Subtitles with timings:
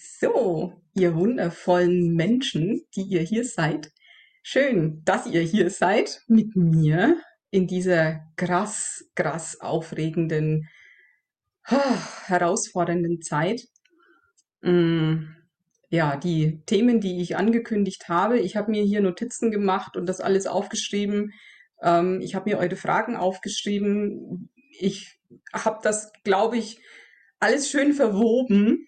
[0.00, 3.90] So, ihr wundervollen Menschen, die ihr hier seid.
[4.44, 7.20] Schön, dass ihr hier seid mit mir
[7.50, 10.68] in dieser krass, krass aufregenden,
[11.64, 13.62] herausfordernden Zeit.
[14.60, 15.34] Mm,
[15.88, 20.20] ja, die Themen, die ich angekündigt habe, ich habe mir hier Notizen gemacht und das
[20.20, 21.32] alles aufgeschrieben.
[21.82, 24.48] Ähm, ich habe mir eure Fragen aufgeschrieben.
[24.78, 25.18] Ich
[25.52, 26.80] habe das, glaube ich,
[27.40, 28.87] alles schön verwoben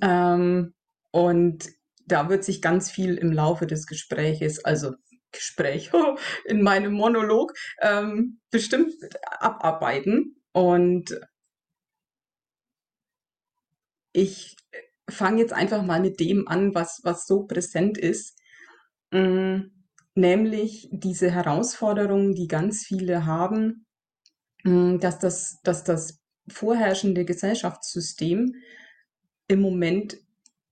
[0.00, 0.74] ähm,
[1.10, 1.70] und
[2.06, 4.92] da wird sich ganz viel im Laufe des Gespräches, also
[5.32, 5.90] Gespräch
[6.44, 8.94] in meinem Monolog, ähm, bestimmt
[9.40, 10.36] abarbeiten.
[10.52, 11.18] Und
[14.12, 14.56] ich
[15.08, 18.38] fange jetzt einfach mal mit dem an, was, was so präsent ist,
[19.12, 23.86] ähm, nämlich diese Herausforderungen, die ganz viele haben,
[24.64, 28.54] äh, dass, das, dass das vorherrschende Gesellschaftssystem
[29.48, 30.18] im Moment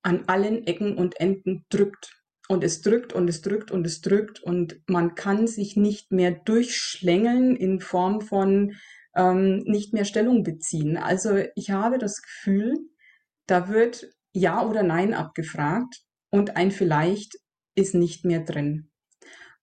[0.02, 2.18] an allen Ecken und Enden drückt.
[2.48, 6.32] Und es drückt und es drückt und es drückt und man kann sich nicht mehr
[6.32, 8.74] durchschlängeln in Form von
[9.14, 10.96] ähm, nicht mehr Stellung beziehen.
[10.96, 12.74] Also ich habe das Gefühl,
[13.46, 17.38] da wird Ja oder Nein abgefragt und ein Vielleicht
[17.74, 18.90] ist nicht mehr drin.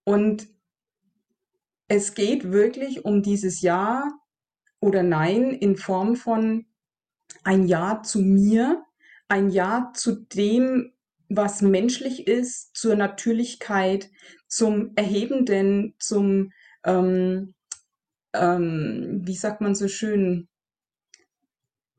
[0.03, 0.47] Und
[1.87, 4.09] es geht wirklich um dieses Ja
[4.79, 6.65] oder Nein in Form von
[7.43, 8.83] ein Ja zu mir,
[9.29, 10.91] ein Ja zu dem,
[11.29, 14.09] was menschlich ist, zur Natürlichkeit,
[14.47, 16.51] zum Erhebenden, zum,
[16.83, 17.53] ähm,
[18.33, 20.47] ähm, wie sagt man so schön,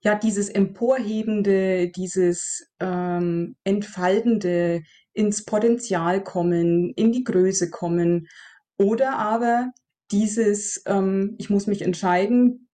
[0.02, 8.28] ja, dieses Emporhebende, dieses ähm, Entfaltende, ins Potenzial kommen, in die Größe kommen.
[8.78, 9.70] Oder aber
[10.10, 12.69] dieses, ähm, ich muss mich entscheiden,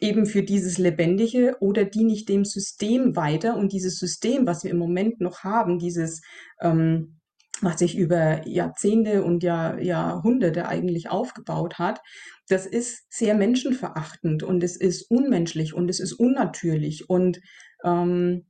[0.00, 4.70] eben für dieses Lebendige oder diene ich dem System weiter und dieses System, was wir
[4.70, 6.22] im Moment noch haben, dieses,
[6.60, 7.20] ähm,
[7.60, 12.00] was sich über Jahrzehnte und Jahr, Jahrhunderte eigentlich aufgebaut hat,
[12.48, 17.40] das ist sehr menschenverachtend und es ist unmenschlich und es ist unnatürlich und
[17.84, 18.46] ähm,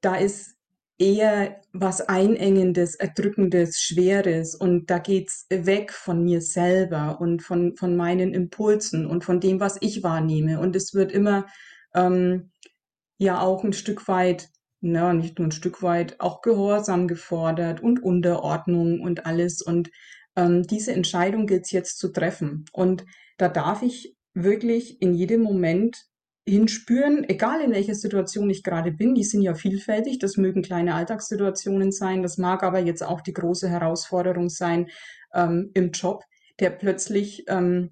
[0.00, 0.57] da ist
[0.98, 7.96] eher was Einengendes, Erdrückendes, Schweres und da geht's weg von mir selber und von, von
[7.96, 10.60] meinen Impulsen und von dem, was ich wahrnehme.
[10.60, 11.46] Und es wird immer
[11.94, 12.50] ähm,
[13.18, 14.48] ja auch ein Stück weit,
[14.80, 19.62] na, nicht nur ein Stück weit, auch Gehorsam gefordert und Unterordnung und alles.
[19.62, 19.90] Und
[20.36, 22.64] ähm, diese Entscheidung gilt es jetzt zu treffen.
[22.72, 23.04] Und
[23.36, 26.07] da darf ich wirklich in jedem Moment
[26.48, 30.94] hinspüren, egal in welcher Situation ich gerade bin, die sind ja vielfältig, das mögen kleine
[30.94, 34.88] Alltagssituationen sein, das mag aber jetzt auch die große Herausforderung sein
[35.34, 36.24] ähm, im Job,
[36.60, 37.90] der plötzlich ähm,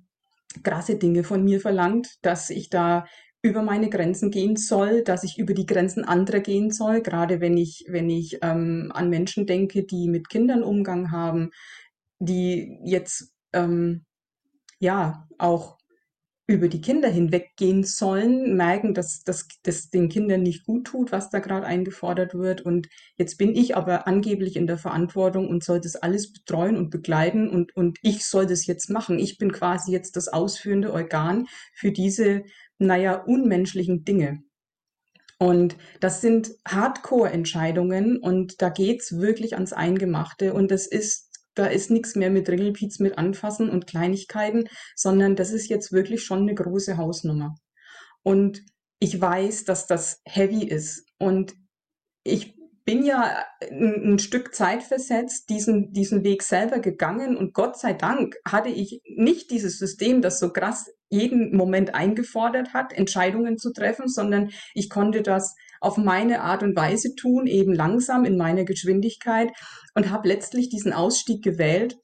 [0.62, 3.06] krasse Dinge von mir verlangt, dass ich da
[3.42, 7.56] über meine Grenzen gehen soll, dass ich über die Grenzen anderer gehen soll, gerade wenn
[7.56, 11.50] ich, wenn ich ähm, an Menschen denke, die mit Kindern Umgang haben,
[12.18, 14.04] die jetzt ähm,
[14.80, 15.78] ja auch
[16.48, 19.48] über die Kinder hinweggehen sollen, merken, dass das
[19.90, 22.60] den Kindern nicht gut tut, was da gerade eingefordert wird.
[22.60, 26.90] Und jetzt bin ich aber angeblich in der Verantwortung und soll das alles betreuen und
[26.90, 29.18] begleiten und, und ich soll das jetzt machen.
[29.18, 32.44] Ich bin quasi jetzt das ausführende Organ für diese,
[32.78, 34.42] naja, unmenschlichen Dinge.
[35.38, 41.25] Und das sind Hardcore-Entscheidungen und da geht's wirklich ans Eingemachte und das ist
[41.56, 46.22] da ist nichts mehr mit Ringelpiez mit anfassen und Kleinigkeiten, sondern das ist jetzt wirklich
[46.22, 47.56] schon eine große Hausnummer.
[48.22, 48.62] Und
[49.00, 51.06] ich weiß, dass das heavy ist.
[51.18, 51.54] Und
[52.22, 57.78] ich bin ja ein, ein, Stück Zeit versetzt, diesen, diesen Weg selber gegangen und Gott
[57.78, 63.58] sei Dank hatte ich nicht dieses System, das so krass jeden Moment eingefordert hat, Entscheidungen
[63.58, 68.36] zu treffen, sondern ich konnte das auf meine Art und Weise tun, eben langsam in
[68.36, 69.52] meiner Geschwindigkeit
[69.94, 71.96] und habe letztlich diesen Ausstieg gewählt,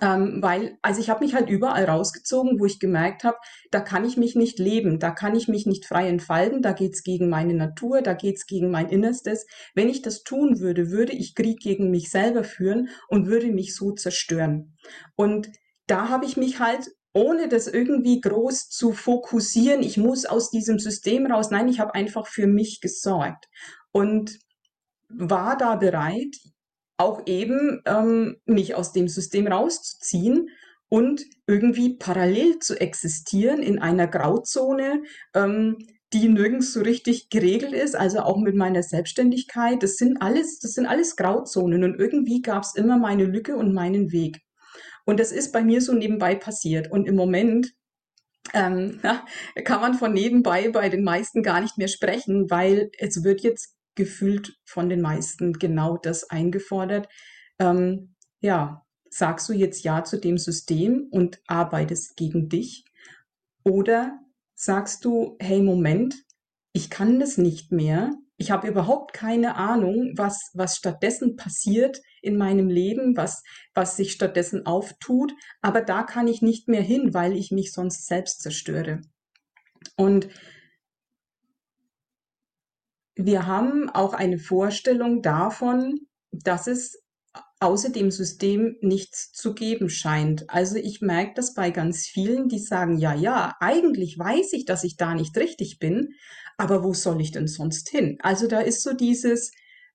[0.00, 3.36] ähm, weil, also ich habe mich halt überall rausgezogen, wo ich gemerkt habe,
[3.70, 7.02] da kann ich mich nicht leben, da kann ich mich nicht frei entfalten, da geht's
[7.02, 9.44] gegen meine Natur, da geht's gegen mein Innerstes.
[9.74, 13.76] Wenn ich das tun würde, würde ich Krieg gegen mich selber führen und würde mich
[13.76, 14.78] so zerstören.
[15.14, 15.50] Und
[15.86, 20.78] da habe ich mich halt ohne das irgendwie groß zu fokussieren, ich muss aus diesem
[20.78, 21.50] System raus.
[21.50, 23.48] Nein, ich habe einfach für mich gesorgt
[23.92, 24.38] und
[25.08, 26.36] war da bereit,
[26.96, 30.50] auch eben ähm, mich aus dem System rauszuziehen
[30.88, 35.02] und irgendwie parallel zu existieren in einer Grauzone,
[35.34, 35.78] ähm,
[36.12, 39.82] die nirgends so richtig geregelt ist, also auch mit meiner Selbstständigkeit.
[39.82, 43.72] Das sind alles, das sind alles Grauzonen und irgendwie gab es immer meine Lücke und
[43.72, 44.40] meinen Weg.
[45.04, 46.90] Und das ist bei mir so nebenbei passiert.
[46.90, 47.72] Und im Moment
[48.52, 49.00] ähm,
[49.64, 53.76] kann man von nebenbei bei den meisten gar nicht mehr sprechen, weil es wird jetzt
[53.94, 57.08] gefühlt von den meisten genau das eingefordert.
[57.58, 62.84] Ähm, ja, sagst du jetzt Ja zu dem System und arbeitest gegen dich?
[63.62, 64.18] Oder
[64.54, 66.16] sagst du, hey, Moment,
[66.72, 68.10] ich kann das nicht mehr.
[68.36, 73.42] Ich habe überhaupt keine Ahnung, was, was stattdessen passiert in meinem Leben, was,
[73.74, 75.32] was sich stattdessen auftut.
[75.60, 79.00] Aber da kann ich nicht mehr hin, weil ich mich sonst selbst zerstöre.
[79.96, 80.28] Und
[83.16, 86.00] wir haben auch eine Vorstellung davon,
[86.32, 87.00] dass es
[87.60, 90.50] außer dem System nichts zu geben scheint.
[90.50, 94.84] Also ich merke das bei ganz vielen, die sagen, ja, ja, eigentlich weiß ich, dass
[94.84, 96.14] ich da nicht richtig bin,
[96.56, 98.18] aber wo soll ich denn sonst hin?
[98.20, 99.52] Also da ist so dieses,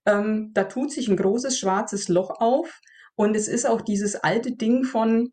[0.10, 2.82] ähm, da tut sich ein großes schwarzes Loch auf
[3.16, 5.32] und es ist auch dieses alte Ding von,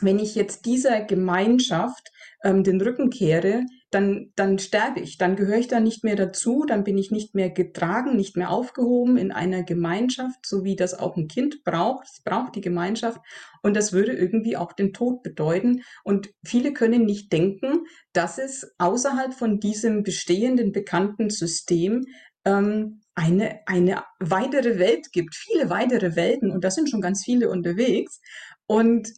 [0.00, 2.10] wenn ich jetzt dieser Gemeinschaft
[2.42, 6.64] ähm, den Rücken kehre, dann, dann sterbe ich, dann gehöre ich da nicht mehr dazu,
[6.66, 10.94] dann bin ich nicht mehr getragen, nicht mehr aufgehoben in einer Gemeinschaft, so wie das
[10.94, 12.06] auch ein Kind braucht.
[12.06, 13.20] Es braucht die Gemeinschaft
[13.62, 15.82] und das würde irgendwie auch den Tod bedeuten.
[16.04, 22.04] Und viele können nicht denken, dass es außerhalb von diesem bestehenden, bekannten System
[22.44, 27.50] ähm, eine, eine weitere Welt gibt, viele weitere Welten und da sind schon ganz viele
[27.50, 28.20] unterwegs
[28.66, 29.08] und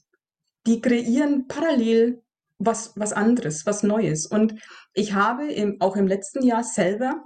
[0.67, 2.23] die kreieren parallel
[2.59, 4.27] was, was anderes, was Neues.
[4.27, 4.55] Und
[4.95, 7.25] ich habe im, auch im letzten Jahr selber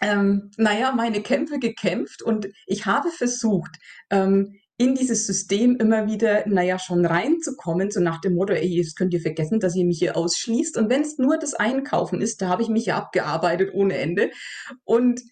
[0.00, 3.76] ähm, naja, meine Kämpfe gekämpft und ich habe versucht,
[4.10, 8.96] ähm, in dieses System immer wieder, naja, schon reinzukommen, so nach dem Motto, ey, jetzt
[8.96, 10.76] könnt ihr vergessen, dass ihr mich hier ausschließt.
[10.76, 14.30] Und wenn es nur das Einkaufen ist, da habe ich mich ja abgearbeitet ohne Ende.
[14.82, 15.22] Und,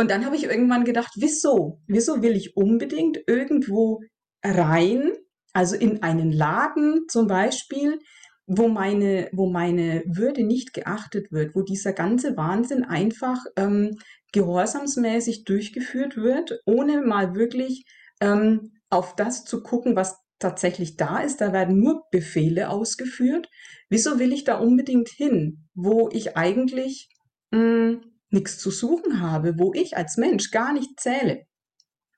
[0.00, 1.82] und dann habe ich irgendwann gedacht, wieso?
[1.86, 4.00] Wieso will ich unbedingt irgendwo
[4.42, 5.12] rein,
[5.52, 7.98] also in einen Laden zum Beispiel,
[8.46, 13.98] wo meine, wo meine Würde nicht geachtet wird, wo dieser ganze Wahnsinn einfach ähm,
[14.32, 17.84] gehorsamsmäßig durchgeführt wird, ohne mal wirklich
[18.22, 21.42] ähm, auf das zu gucken, was tatsächlich da ist.
[21.42, 23.50] Da werden nur Befehle ausgeführt.
[23.90, 27.10] Wieso will ich da unbedingt hin, wo ich eigentlich
[27.52, 28.00] hm,
[28.30, 31.46] nichts zu suchen habe, wo ich als Mensch gar nicht zähle?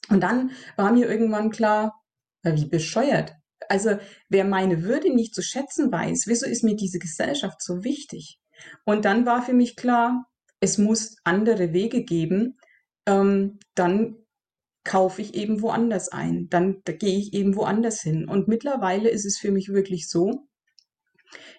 [0.09, 2.01] Und dann war mir irgendwann klar,
[2.43, 3.35] wie bescheuert.
[3.69, 3.99] Also
[4.29, 8.39] wer meine Würde nicht zu schätzen weiß, wieso ist mir diese Gesellschaft so wichtig?
[8.85, 10.27] Und dann war für mich klar,
[10.61, 12.59] es muss andere Wege geben.
[13.07, 14.17] Ähm, dann
[14.85, 16.49] kaufe ich eben woanders ein.
[16.49, 18.29] Dann da gehe ich eben woanders hin.
[18.29, 20.49] Und mittlerweile ist es für mich wirklich so,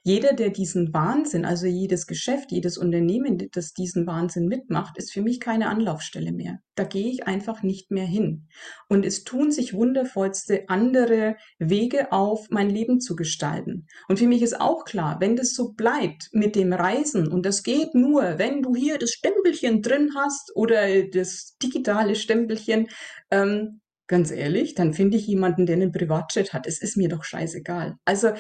[0.04, 5.22] jeder, der diesen Wahnsinn, also jedes Geschäft, jedes Unternehmen, das diesen Wahnsinn mitmacht, ist für
[5.22, 6.60] mich keine Anlaufstelle mehr.
[6.76, 8.48] Da gehe ich einfach nicht mehr hin.
[8.90, 13.88] Und es tun sich wundervollste andere Wege auf, mein Leben zu gestalten.
[14.08, 17.64] Und für mich ist auch klar, wenn das so bleibt mit dem Reisen, und das
[17.64, 22.88] geht nur, wenn du hier das Stempelchen drin hast oder das digitale Stempelchen,
[23.32, 26.68] ähm, Ganz ehrlich, dann finde ich jemanden, der einen Privatjet hat.
[26.68, 27.96] Es ist mir doch scheißegal.
[28.06, 28.32] Also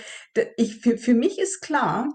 [0.57, 2.09] ich, für, für mich ist klar,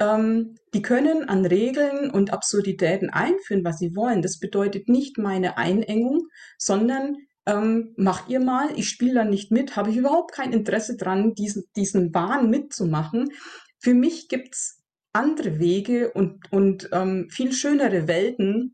[0.00, 4.22] ähm, die können an Regeln und Absurditäten einführen, was sie wollen.
[4.22, 9.76] Das bedeutet nicht meine Einengung, sondern ähm, macht ihr mal, ich spiele dann nicht mit,
[9.76, 13.30] habe ich überhaupt kein Interesse dran, diesen, diesen Wahn mitzumachen.
[13.78, 14.82] Für mich gibt's
[15.12, 18.73] andere Wege und, und ähm, viel schönere Welten,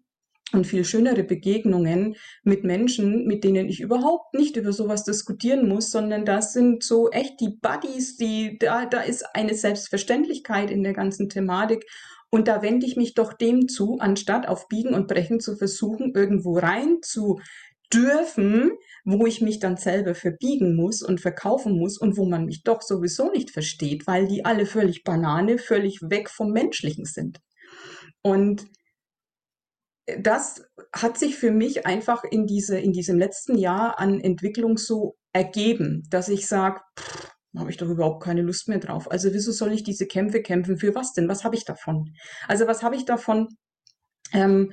[0.52, 5.90] und viel schönere Begegnungen mit Menschen, mit denen ich überhaupt nicht über sowas diskutieren muss,
[5.90, 10.92] sondern das sind so echt die Buddies, die, da, da ist eine Selbstverständlichkeit in der
[10.92, 11.84] ganzen Thematik.
[12.32, 16.12] Und da wende ich mich doch dem zu, anstatt auf Biegen und Brechen zu versuchen,
[16.14, 17.40] irgendwo rein zu
[17.92, 18.70] dürfen,
[19.04, 22.82] wo ich mich dann selber verbiegen muss und verkaufen muss und wo man mich doch
[22.82, 27.40] sowieso nicht versteht, weil die alle völlig Banane, völlig weg vom Menschlichen sind.
[28.22, 28.66] Und
[30.18, 30.62] das
[30.92, 36.02] hat sich für mich einfach in, diese, in diesem letzten Jahr an Entwicklung so ergeben,
[36.10, 36.80] dass ich sage,
[37.56, 39.10] habe ich doch überhaupt keine Lust mehr drauf.
[39.10, 40.78] Also wieso soll ich diese Kämpfe kämpfen?
[40.78, 41.28] Für was denn?
[41.28, 42.14] Was habe ich davon?
[42.46, 43.48] Also was habe ich davon,
[44.32, 44.72] ähm,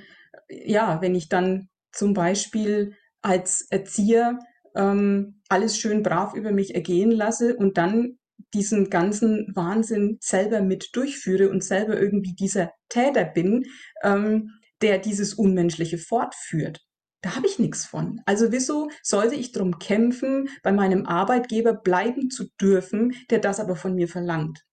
[0.49, 4.39] ja, wenn ich dann zum Beispiel als Erzieher
[4.75, 8.17] ähm, alles schön brav über mich ergehen lasse und dann
[8.53, 13.63] diesen ganzen Wahnsinn selber mit durchführe und selber irgendwie dieser Täter bin,
[14.03, 16.81] ähm, der dieses Unmenschliche fortführt.
[17.21, 18.21] Da habe ich nichts von.
[18.25, 23.75] Also wieso sollte ich darum kämpfen, bei meinem Arbeitgeber bleiben zu dürfen, der das aber
[23.75, 24.63] von mir verlangt?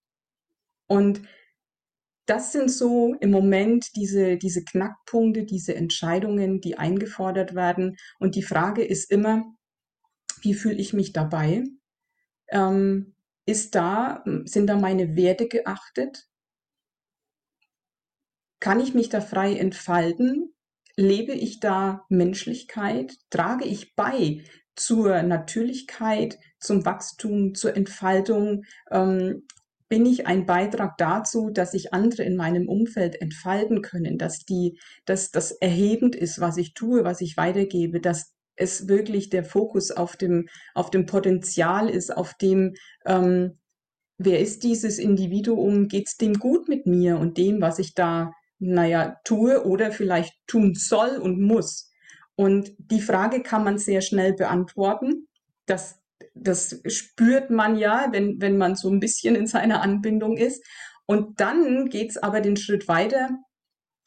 [0.86, 1.22] Und
[2.26, 7.96] das sind so im Moment diese, diese Knackpunkte, diese Entscheidungen, die eingefordert werden.
[8.18, 9.44] Und die Frage ist immer,
[10.40, 11.64] wie fühle ich mich dabei?
[12.48, 13.14] Ähm,
[13.46, 16.26] ist da, sind da meine Werte geachtet?
[18.64, 20.54] Kann ich mich da frei entfalten?
[20.96, 23.14] lebe ich da Menschlichkeit?
[23.30, 24.42] Trage ich bei
[24.76, 28.64] zur Natürlichkeit, zum Wachstum, zur Entfaltung?
[28.90, 29.46] Ähm,
[29.88, 34.78] bin ich ein Beitrag dazu, dass sich andere in meinem Umfeld entfalten können, dass die,
[35.04, 39.90] dass das erhebend ist, was ich tue, was ich weitergebe, dass es wirklich der Fokus
[39.90, 43.58] auf dem, auf dem Potenzial ist, auf dem, ähm,
[44.16, 49.16] wer ist dieses Individuum, geht's dem gut mit mir und dem, was ich da, naja,
[49.24, 51.90] tue oder vielleicht tun soll und muss.
[52.36, 55.28] Und die Frage kann man sehr schnell beantworten.
[55.66, 56.00] Das,
[56.34, 60.64] das spürt man ja, wenn, wenn man so ein bisschen in seiner Anbindung ist.
[61.06, 63.30] Und dann geht's aber den Schritt weiter,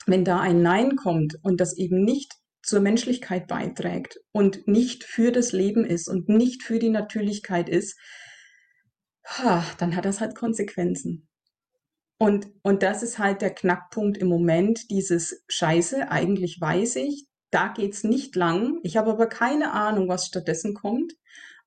[0.06, 5.32] wenn da ein Nein kommt und das eben nicht zur Menschlichkeit beiträgt und nicht für
[5.32, 7.98] das Leben ist und nicht für die Natürlichkeit ist,
[9.78, 11.28] dann hat das halt Konsequenzen.
[12.20, 17.68] Und, und das ist halt der Knackpunkt im Moment, dieses Scheiße, eigentlich weiß ich, da
[17.70, 18.80] geht's nicht lang.
[18.84, 21.14] Ich habe aber keine Ahnung, was stattdessen kommt.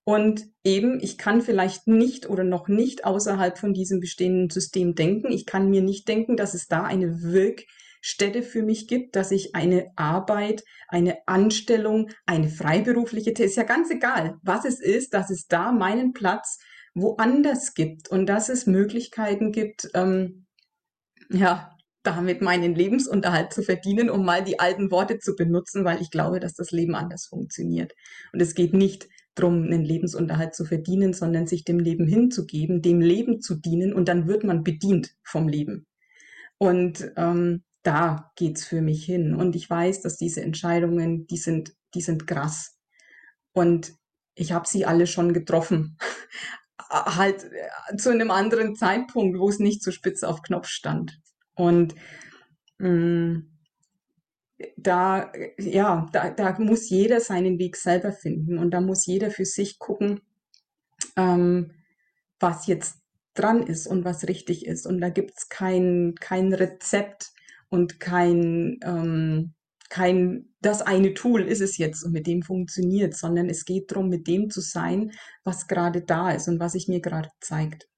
[0.04, 5.30] Und eben, ich kann vielleicht nicht oder noch nicht außerhalb von diesem bestehenden System denken.
[5.30, 7.64] Ich kann mir nicht denken, dass es da eine Wirk
[8.02, 13.90] Städte für mich gibt, dass ich eine Arbeit, eine Anstellung, eine freiberufliche, ist ja ganz
[13.90, 16.58] egal, was es ist, dass es da meinen Platz
[16.94, 20.46] woanders gibt und dass es Möglichkeiten gibt, ähm,
[21.30, 26.10] ja, damit meinen Lebensunterhalt zu verdienen, um mal die alten Worte zu benutzen, weil ich
[26.10, 27.92] glaube, dass das Leben anders funktioniert.
[28.32, 33.00] Und es geht nicht darum, einen Lebensunterhalt zu verdienen, sondern sich dem Leben hinzugeben, dem
[33.00, 35.86] Leben zu dienen und dann wird man bedient vom Leben.
[36.58, 39.34] Und ähm, da geht's für mich hin.
[39.34, 42.76] Und ich weiß, dass diese Entscheidungen, die sind, die sind krass.
[43.52, 43.94] Und
[44.34, 45.96] ich habe sie alle schon getroffen.
[46.90, 51.18] Halt äh, zu einem anderen Zeitpunkt, wo es nicht so spitz auf Knopf stand.
[51.54, 51.94] Und
[52.78, 53.46] mh, mm,
[54.76, 59.46] da, ja, da, da muss jeder seinen Weg selber finden und da muss jeder für
[59.46, 60.20] sich gucken,
[61.16, 61.72] ähm,
[62.38, 62.98] was jetzt
[63.34, 64.86] dran ist und was richtig ist.
[64.86, 67.32] Und da gibt's kein, kein Rezept,
[67.70, 69.54] und kein, ähm,
[69.90, 74.08] kein, das eine Tool ist es jetzt und mit dem funktioniert, sondern es geht darum,
[74.08, 75.12] mit dem zu sein,
[75.44, 77.88] was gerade da ist und was sich mir gerade zeigt.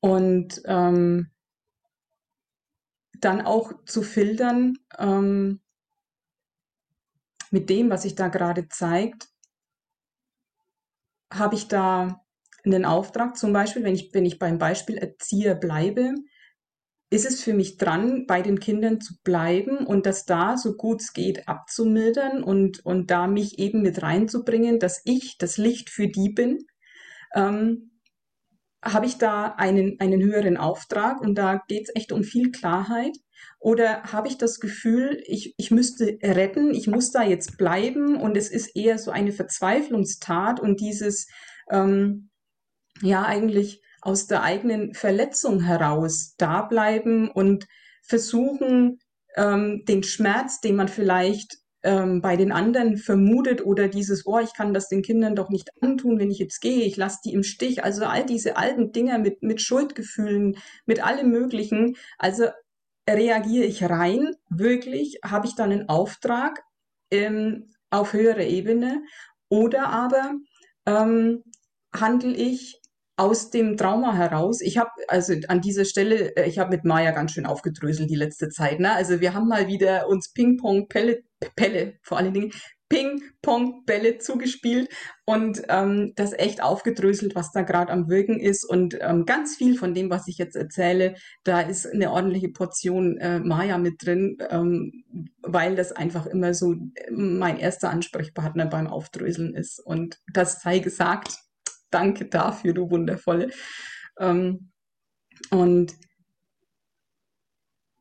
[0.00, 1.30] Und ähm,
[3.20, 5.60] dann auch zu filtern ähm,
[7.50, 9.28] mit dem, was sich da gerade zeigt,
[11.32, 12.24] habe ich da
[12.64, 16.14] einen Auftrag, zum Beispiel, wenn ich, wenn ich beim Beispiel Erzieher bleibe,
[17.08, 21.02] ist es für mich dran, bei den Kindern zu bleiben und das da so gut
[21.02, 26.08] es geht abzumildern und, und da mich eben mit reinzubringen, dass ich das Licht für
[26.08, 26.66] die bin.
[27.34, 27.92] Ähm,
[28.84, 33.16] habe ich da einen, einen höheren Auftrag und da geht es echt um viel Klarheit?
[33.58, 38.36] Oder habe ich das Gefühl, ich, ich müsste retten, ich muss da jetzt bleiben und
[38.36, 41.26] es ist eher so eine Verzweiflungstat und dieses,
[41.70, 42.30] ähm,
[43.02, 47.66] ja, eigentlich aus der eigenen Verletzung heraus da bleiben und
[48.02, 49.00] versuchen,
[49.36, 54.54] ähm, den Schmerz, den man vielleicht ähm, bei den anderen vermutet oder dieses, oh, ich
[54.54, 57.42] kann das den Kindern doch nicht antun, wenn ich jetzt gehe, ich lasse die im
[57.42, 57.82] Stich.
[57.82, 61.96] Also all diese alten Dinger mit, mit Schuldgefühlen, mit allem Möglichen.
[62.16, 62.46] Also
[63.10, 66.62] reagiere ich rein, wirklich, habe ich dann einen Auftrag
[67.10, 69.02] ähm, auf höherer Ebene
[69.48, 70.34] oder aber
[70.86, 71.42] ähm,
[71.92, 72.80] handle ich
[73.16, 77.12] aus dem Trauma heraus, ich habe also an dieser Stelle, äh, ich habe mit Maya
[77.12, 78.78] ganz schön aufgedröselt die letzte Zeit.
[78.78, 78.92] Ne?
[78.92, 81.22] Also wir haben mal wieder uns Ping-Pong-Pelle,
[81.56, 82.52] Pelle vor allen Dingen,
[82.88, 84.88] Ping-Pong-Bälle zugespielt
[85.24, 88.64] und ähm, das echt aufgedröselt, was da gerade am Wirken ist.
[88.64, 93.16] Und ähm, ganz viel von dem, was ich jetzt erzähle, da ist eine ordentliche Portion
[93.18, 95.04] äh, Maya mit drin, ähm,
[95.42, 96.76] weil das einfach immer so
[97.10, 99.80] mein erster Ansprechpartner beim Aufdröseln ist.
[99.84, 101.45] Und das sei gesagt,
[101.96, 103.50] Danke dafür, du Wundervolle.
[104.20, 104.70] Ähm,
[105.50, 105.94] und,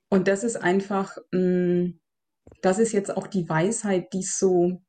[0.09, 1.99] und das ist einfach, mh, mm,
[2.61, 4.81] das ist jetzt auch die Weisheit, die so,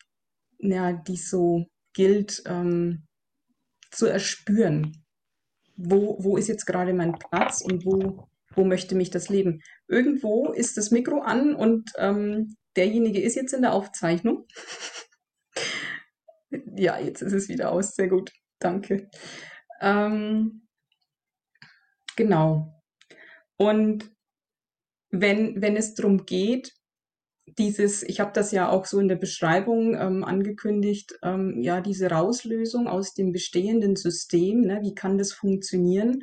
[0.59, 3.07] ja, die so gilt ähm,
[3.93, 5.05] zu erspüren.
[5.77, 9.63] Wo, wo ist jetzt gerade mein Platz und wo, wo möchte mich das Leben?
[9.87, 14.49] Irgendwo ist das Mikro an und ähm, derjenige ist jetzt in der Aufzeichnung.
[16.77, 17.95] ja, jetzt ist es wieder aus.
[17.95, 18.33] Sehr gut.
[18.59, 19.11] Danke.
[19.81, 20.67] Ähm,
[22.17, 22.83] genau.
[23.57, 24.11] Und
[25.11, 26.73] wenn, wenn es darum geht,
[27.59, 32.11] dieses, ich habe das ja auch so in der Beschreibung ähm, angekündigt, ähm, ja, diese
[32.11, 36.23] Rauslösung aus dem bestehenden System, ne, wie kann das funktionieren?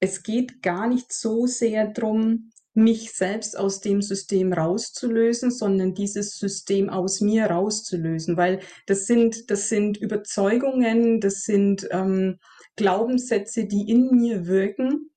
[0.00, 6.38] Es geht gar nicht so sehr darum, mich selbst aus dem System rauszulösen, sondern dieses
[6.38, 12.38] System aus mir rauszulösen, weil das sind, das sind Überzeugungen, das sind ähm,
[12.76, 15.10] Glaubenssätze, die in mir wirken.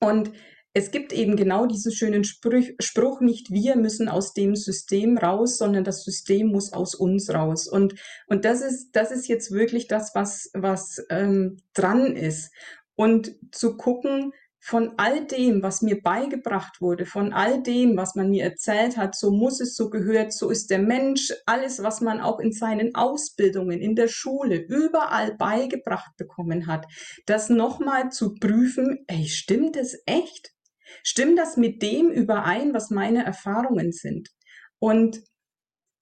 [0.00, 0.32] Und
[0.74, 5.58] es gibt eben genau diesen schönen Spruch, Spruch, nicht wir müssen aus dem System raus,
[5.58, 7.68] sondern das System muss aus uns raus.
[7.68, 7.94] Und,
[8.26, 12.50] und das ist, das ist jetzt wirklich das, was, was ähm, dran ist.
[12.94, 14.32] Und zu gucken,
[14.64, 19.16] von all dem, was mir beigebracht wurde, von all dem, was man mir erzählt hat,
[19.16, 22.94] so muss es, so gehört, so ist der Mensch, alles, was man auch in seinen
[22.94, 26.86] Ausbildungen, in der Schule, überall beigebracht bekommen hat,
[27.26, 30.52] das nochmal zu prüfen, ey, stimmt es echt?
[31.02, 34.28] Stimmt das mit dem überein, was meine Erfahrungen sind?
[34.78, 35.22] Und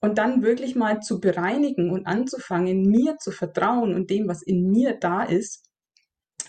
[0.03, 4.71] und dann wirklich mal zu bereinigen und anzufangen, mir zu vertrauen und dem, was in
[4.71, 5.70] mir da ist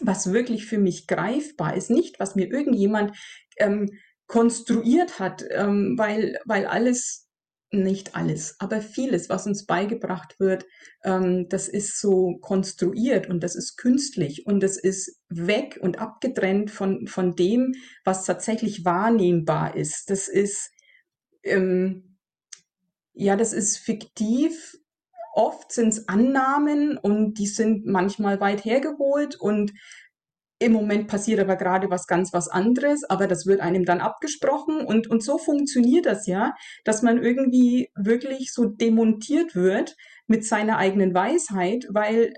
[0.01, 3.17] was wirklich für mich greifbar ist, nicht was mir irgendjemand
[3.57, 3.89] ähm,
[4.27, 7.27] konstruiert hat, ähm, weil, weil alles,
[7.73, 10.65] nicht alles, aber vieles, was uns beigebracht wird,
[11.03, 16.69] ähm, das ist so konstruiert und das ist künstlich und das ist weg und abgetrennt
[16.69, 20.09] von, von dem, was tatsächlich wahrnehmbar ist.
[20.09, 20.71] Das ist,
[21.43, 22.17] ähm,
[23.13, 24.77] ja, das ist fiktiv,
[25.33, 29.71] oft sind es Annahmen und die sind manchmal weit hergeholt und
[30.59, 34.85] im Moment passiert aber gerade was ganz was anderes, aber das wird einem dann abgesprochen
[34.85, 36.53] und, und so funktioniert das ja,
[36.85, 39.95] dass man irgendwie wirklich so demontiert wird
[40.27, 42.33] mit seiner eigenen Weisheit, weil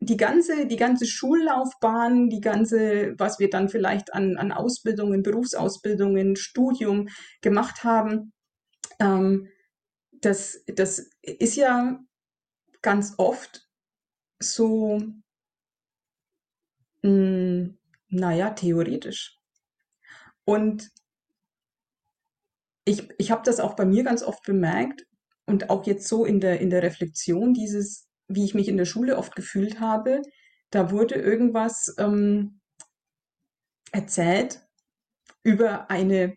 [0.00, 6.34] die ganze, die ganze Schullaufbahn, die ganze, was wir dann vielleicht an, an Ausbildungen, Berufsausbildungen,
[6.34, 7.08] Studium
[7.40, 8.32] gemacht haben,
[8.98, 9.46] ähm,
[10.22, 12.00] das, das ist ja
[12.80, 13.68] ganz oft
[14.40, 14.98] so,
[17.02, 19.38] mh, hm, naja, theoretisch.
[20.44, 20.90] Und
[22.84, 25.06] ich, ich habe das auch bei mir ganz oft bemerkt
[25.46, 28.84] und auch jetzt so in der, in der Reflexion dieses, wie ich mich in der
[28.84, 30.22] Schule oft gefühlt habe,
[30.70, 32.60] da wurde irgendwas ähm,
[33.92, 34.60] erzählt
[35.42, 36.36] über eine,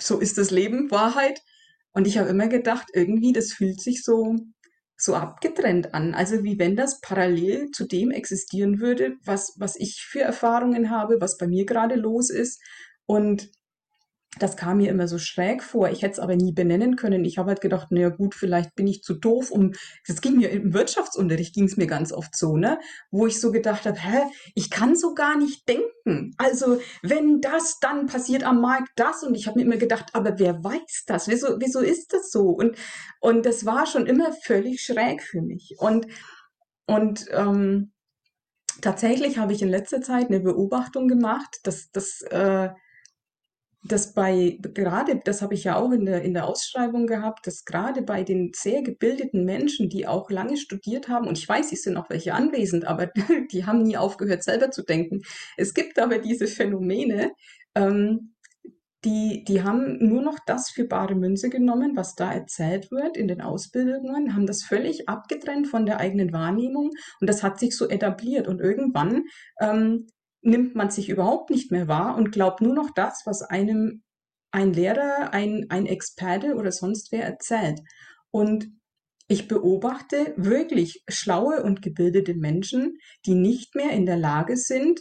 [0.00, 1.42] so ist das Leben, Wahrheit,
[1.94, 4.36] und ich habe immer gedacht, irgendwie, das fühlt sich so,
[4.96, 6.14] so abgetrennt an.
[6.14, 11.20] Also wie wenn das parallel zu dem existieren würde, was, was ich für Erfahrungen habe,
[11.20, 12.60] was bei mir gerade los ist.
[13.06, 13.48] Und
[14.38, 15.90] das kam mir immer so schräg vor.
[15.90, 17.24] Ich hätte es aber nie benennen können.
[17.24, 19.72] Ich habe halt gedacht, naja gut, vielleicht bin ich zu doof, um,
[20.06, 22.78] das ging mir im Wirtschaftsunterricht, ging es mir ganz oft so, ne?
[23.10, 24.22] Wo ich so gedacht habe, hä,
[24.54, 26.34] ich kann so gar nicht denken.
[26.36, 29.22] Also wenn das, dann passiert am Markt das.
[29.22, 31.28] Und ich habe mir immer gedacht, aber wer weiß das?
[31.28, 32.50] Wieso, wieso ist das so?
[32.50, 32.76] Und,
[33.20, 35.76] und das war schon immer völlig schräg für mich.
[35.78, 36.06] Und,
[36.86, 37.92] und ähm,
[38.80, 42.70] tatsächlich habe ich in letzter Zeit eine Beobachtung gemacht, dass das äh,
[43.86, 47.64] dass bei, gerade, das habe ich ja auch in der, in der Ausschreibung gehabt, dass
[47.64, 51.82] gerade bei den sehr gebildeten Menschen, die auch lange studiert haben, und ich weiß, es
[51.82, 53.10] sind auch welche anwesend, aber
[53.52, 55.20] die haben nie aufgehört, selber zu denken.
[55.58, 57.32] Es gibt aber diese Phänomene,
[57.74, 58.34] ähm,
[59.04, 63.28] die, die haben nur noch das für bare Münze genommen, was da erzählt wird in
[63.28, 67.88] den Ausbildungen, haben das völlig abgetrennt von der eigenen Wahrnehmung und das hat sich so
[67.88, 68.48] etabliert.
[68.48, 69.24] Und irgendwann
[69.60, 70.06] ähm,
[70.44, 74.02] nimmt man sich überhaupt nicht mehr wahr und glaubt nur noch das, was einem
[74.50, 77.80] ein Lehrer, ein, ein Experte oder sonst wer erzählt.
[78.30, 78.68] Und
[79.26, 85.00] ich beobachte wirklich schlaue und gebildete Menschen, die nicht mehr in der Lage sind,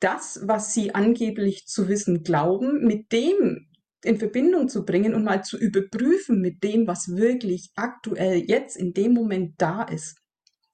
[0.00, 3.68] das, was sie angeblich zu wissen glauben, mit dem
[4.04, 8.92] in Verbindung zu bringen und mal zu überprüfen mit dem, was wirklich aktuell jetzt in
[8.92, 10.18] dem Moment da ist.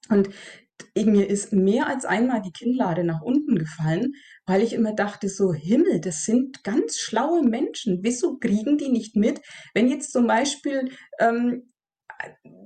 [0.09, 0.29] Und
[0.95, 4.13] mir ist mehr als einmal die Kinnlade nach unten gefallen,
[4.45, 7.99] weil ich immer dachte, so Himmel, das sind ganz schlaue Menschen.
[8.01, 9.41] Wieso kriegen die nicht mit,
[9.73, 10.89] wenn jetzt zum Beispiel
[11.19, 11.71] ähm,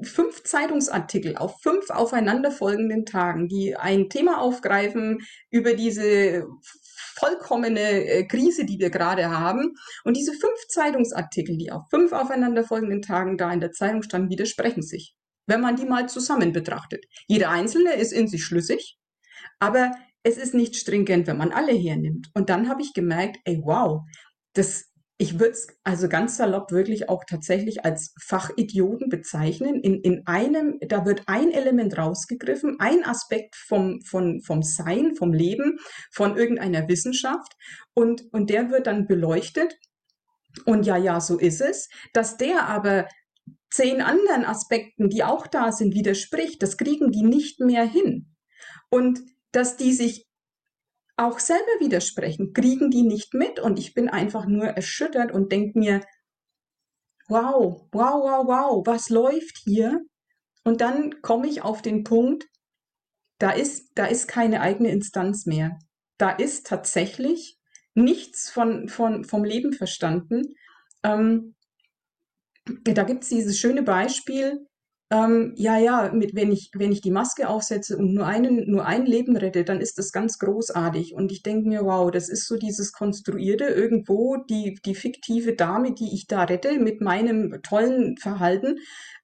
[0.01, 6.45] fünf Zeitungsartikel auf fünf aufeinanderfolgenden Tagen, die ein Thema aufgreifen über diese
[7.17, 9.73] vollkommene äh, Krise, die wir gerade haben.
[10.03, 14.81] Und diese fünf Zeitungsartikel, die auf fünf aufeinanderfolgenden Tagen da in der Zeitung standen, widersprechen
[14.81, 15.15] sich
[15.47, 17.05] wenn man die mal zusammen betrachtet.
[17.27, 18.97] Jeder einzelne ist in sich schlüssig,
[19.59, 19.91] aber
[20.23, 22.29] es ist nicht stringent, wenn man alle hernimmt.
[22.33, 24.01] Und dann habe ich gemerkt, ey, wow,
[24.53, 24.85] das,
[25.17, 29.81] ich würde es also ganz salopp wirklich auch tatsächlich als Fachidioten bezeichnen.
[29.81, 35.31] In, in einem, da wird ein Element rausgegriffen, ein Aspekt vom, vom, vom Sein, vom
[35.31, 35.77] Leben,
[36.11, 37.53] von irgendeiner Wissenschaft
[37.93, 39.77] und, und der wird dann beleuchtet.
[40.65, 41.87] Und ja, ja, so ist es.
[42.13, 43.07] Dass der aber
[43.69, 48.35] zehn anderen Aspekten, die auch da sind, widerspricht, das kriegen die nicht mehr hin.
[48.89, 49.19] Und
[49.51, 50.27] dass die sich
[51.17, 55.79] auch selber widersprechen, kriegen die nicht mit und ich bin einfach nur erschüttert und denke
[55.79, 56.01] mir,
[57.27, 60.01] wow, wow, wow, wow, was läuft hier?
[60.63, 62.45] Und dann komme ich auf den Punkt,
[63.39, 65.77] da ist, da ist keine eigene Instanz mehr.
[66.17, 67.57] Da ist tatsächlich
[67.93, 70.55] nichts von, von, vom Leben verstanden.
[71.03, 71.54] Ähm,
[72.83, 74.65] da gibt es dieses schöne Beispiel,
[75.11, 78.85] ähm, ja, ja, mit, wenn, ich, wenn ich die Maske aufsetze und nur, einen, nur
[78.87, 81.13] ein Leben rette, dann ist das ganz großartig.
[81.13, 85.93] Und ich denke mir, wow, das ist so dieses Konstruierte irgendwo, die, die fiktive Dame,
[85.93, 88.79] die ich da rette mit meinem tollen Verhalten.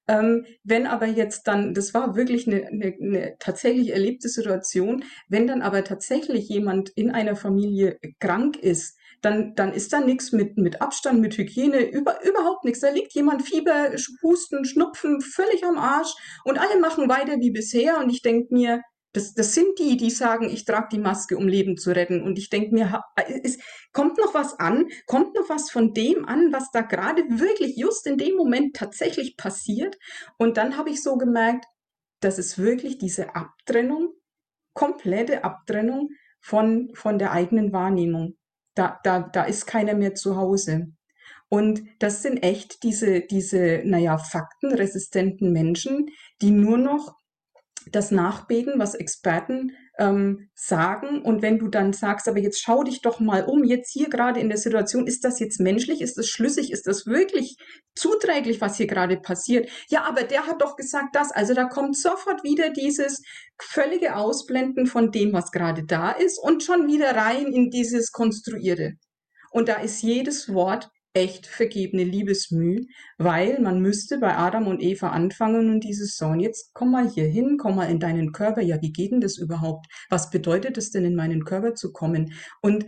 [0.06, 5.48] Ähm, wenn aber jetzt dann, das war wirklich eine, eine, eine tatsächlich erlebte Situation, wenn
[5.48, 10.58] dann aber tatsächlich jemand in einer Familie krank ist, dann, dann ist da nichts mit,
[10.58, 12.80] mit Abstand, mit Hygiene, über, überhaupt nichts.
[12.80, 16.12] Da liegt jemand Fieber, Husten, Schnupfen, völlig am Arsch
[16.44, 18.82] und alle machen weiter wie bisher und ich denke mir,
[19.12, 22.22] das, das sind die, die sagen, ich trage die Maske, um Leben zu retten.
[22.22, 23.02] Und ich denke mir,
[23.42, 23.58] es
[23.92, 28.06] kommt noch was an, kommt noch was von dem an, was da gerade wirklich just
[28.06, 29.98] in dem Moment tatsächlich passiert.
[30.38, 31.66] Und dann habe ich so gemerkt,
[32.20, 34.14] das ist wirklich diese Abtrennung,
[34.72, 36.08] komplette Abtrennung
[36.40, 38.38] von, von der eigenen Wahrnehmung.
[38.74, 40.92] Da, da, da ist keiner mehr zu Hause.
[41.48, 46.08] Und das sind echt diese, diese, naja, faktenresistenten Menschen,
[46.40, 47.14] die nur noch
[47.90, 51.22] das nachbeten, was Experten ähm, sagen.
[51.22, 54.40] Und wenn du dann sagst, aber jetzt schau dich doch mal um, jetzt hier gerade
[54.40, 57.56] in der Situation, ist das jetzt menschlich, ist das schlüssig, ist das wirklich
[57.94, 59.68] zuträglich, was hier gerade passiert?
[59.88, 61.30] Ja, aber der hat doch gesagt das.
[61.30, 63.22] Also da kommt sofort wieder dieses
[63.60, 68.92] völlige Ausblenden von dem, was gerade da ist und schon wieder rein in dieses Konstruierte.
[69.50, 72.86] Und da ist jedes Wort echt vergebene Liebesmüh,
[73.18, 77.08] weil man müsste bei Adam und Eva anfangen und dieses so, und jetzt komm mal
[77.08, 78.62] hier hin, komm mal in deinen Körper.
[78.62, 79.86] Ja, wie geht denn das überhaupt?
[80.08, 82.32] Was bedeutet es denn, in meinen Körper zu kommen?
[82.62, 82.86] Und,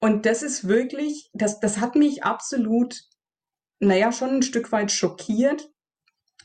[0.00, 3.00] und das ist wirklich, das, das hat mich absolut,
[3.78, 5.68] naja, schon ein Stück weit schockiert.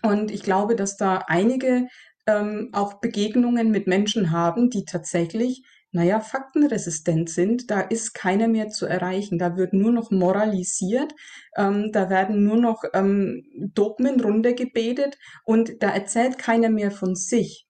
[0.04, 1.88] Und ich glaube, dass da einige
[2.28, 5.64] ähm, auch Begegnungen mit Menschen haben, die tatsächlich
[5.96, 9.40] naja, faktenresistent sind, da ist keiner mehr zu erreichen.
[9.40, 11.14] Da wird nur noch moralisiert,
[11.56, 17.66] ähm, da werden nur noch ähm, Dogmen runtergebetet und da erzählt keiner mehr von sich.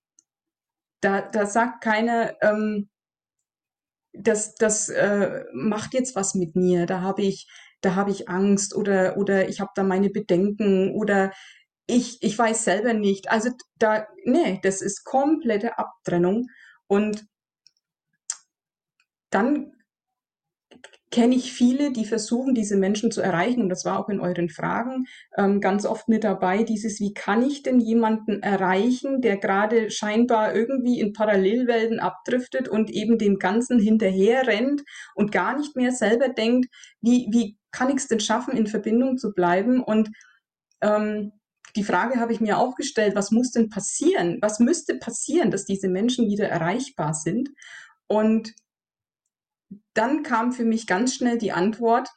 [1.02, 2.90] Da, da sagt keiner, ähm,
[4.12, 7.48] das, das äh, macht jetzt was mit mir, da habe ich,
[7.82, 11.32] da ich Angst oder, oder ich habe da meine Bedenken oder
[11.86, 13.30] ich, ich weiß selber nicht.
[13.30, 16.48] Also da, nee, das ist komplette Abtrennung
[16.88, 17.28] und
[19.36, 19.76] dann
[21.12, 23.62] kenne ich viele, die versuchen, diese Menschen zu erreichen.
[23.62, 25.06] Und das war auch in euren Fragen
[25.38, 30.54] ähm, ganz oft mit dabei, dieses, wie kann ich denn jemanden erreichen, der gerade scheinbar
[30.54, 36.30] irgendwie in Parallelwelten abdriftet und eben dem Ganzen hinterher rennt und gar nicht mehr selber
[36.30, 36.68] denkt,
[37.02, 39.82] wie, wie kann ich es denn schaffen, in Verbindung zu bleiben?
[39.82, 40.10] Und
[40.82, 41.32] ähm,
[41.76, 44.40] die Frage habe ich mir auch gestellt, was muss denn passieren?
[44.42, 47.50] Was müsste passieren, dass diese Menschen wieder erreichbar sind?
[48.08, 48.54] Und
[49.96, 52.10] dann kam für mich ganz schnell die Antwort,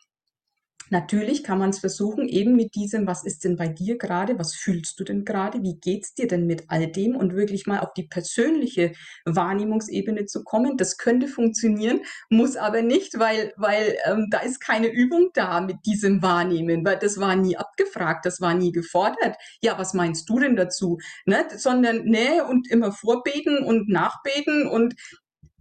[0.91, 4.55] Natürlich kann man es versuchen, eben mit diesem, was ist denn bei dir gerade, was
[4.55, 7.93] fühlst du denn gerade, wie geht's dir denn mit all dem und wirklich mal auf
[7.93, 8.93] die persönliche
[9.27, 10.77] Wahrnehmungsebene zu kommen.
[10.77, 15.77] Das könnte funktionieren, muss aber nicht, weil, weil ähm, da ist keine Übung da mit
[15.85, 19.37] diesem Wahrnehmen, weil das war nie abgefragt, das war nie gefordert.
[19.63, 20.99] Ja, was meinst du denn dazu?
[21.27, 21.47] Ne?
[21.55, 24.95] Sondern Nähe und immer vorbeten und nachbeten und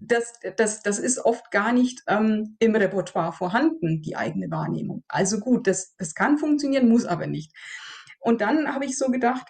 [0.07, 5.03] das, das, das ist oft gar nicht ähm, im Repertoire vorhanden, die eigene Wahrnehmung.
[5.07, 7.53] Also gut, das, das kann funktionieren, muss aber nicht.
[8.19, 9.47] Und dann habe ich so gedacht,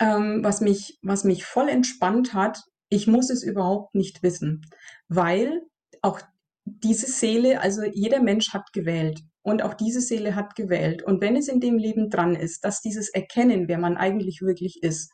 [0.00, 4.66] ähm, was, mich, was mich voll entspannt hat, ich muss es überhaupt nicht wissen,
[5.08, 5.62] weil
[6.02, 6.20] auch
[6.64, 11.02] diese Seele, also jeder Mensch hat gewählt und auch diese Seele hat gewählt.
[11.02, 14.82] Und wenn es in dem Leben dran ist, dass dieses Erkennen, wer man eigentlich wirklich
[14.82, 15.10] ist,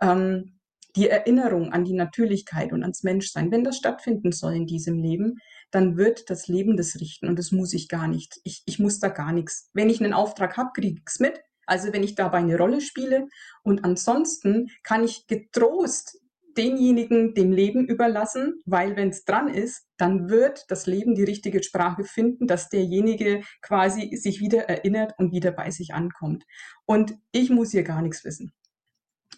[0.00, 0.58] ähm,
[0.96, 5.38] die Erinnerung an die Natürlichkeit und ans Menschsein, wenn das stattfinden soll in diesem Leben,
[5.70, 8.40] dann wird das Leben das richten und das muss ich gar nicht.
[8.44, 9.70] Ich, ich muss da gar nichts.
[9.72, 11.40] Wenn ich einen Auftrag habe, kriege ich es mit.
[11.66, 13.28] Also wenn ich dabei eine Rolle spiele
[13.62, 16.18] und ansonsten kann ich getrost
[16.56, 21.62] denjenigen dem Leben überlassen, weil wenn es dran ist, dann wird das Leben die richtige
[21.62, 26.44] Sprache finden, dass derjenige quasi sich wieder erinnert und wieder bei sich ankommt.
[26.84, 28.52] Und ich muss hier gar nichts wissen.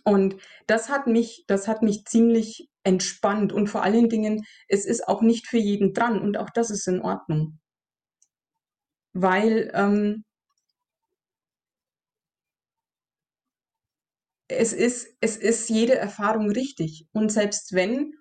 [0.05, 0.37] Und
[0.67, 5.23] das hat mich, das hat mich ziemlich entspannt und vor allen Dingen, es ist auch
[5.23, 7.59] nicht für jeden dran und auch das ist in Ordnung.
[9.14, 10.25] Weil ähm,
[14.49, 17.07] es ist, es ist jede Erfahrung richtig.
[17.12, 18.14] Und selbst wenn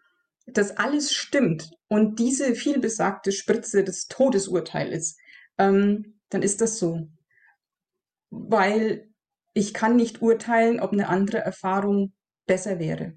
[0.45, 5.17] das alles stimmt und diese vielbesagte Spritze das Todesurteil ist,
[5.57, 7.07] ähm, dann ist das so.
[8.29, 9.12] Weil
[9.53, 12.13] ich kann nicht urteilen, ob eine andere Erfahrung
[12.45, 13.13] besser wäre.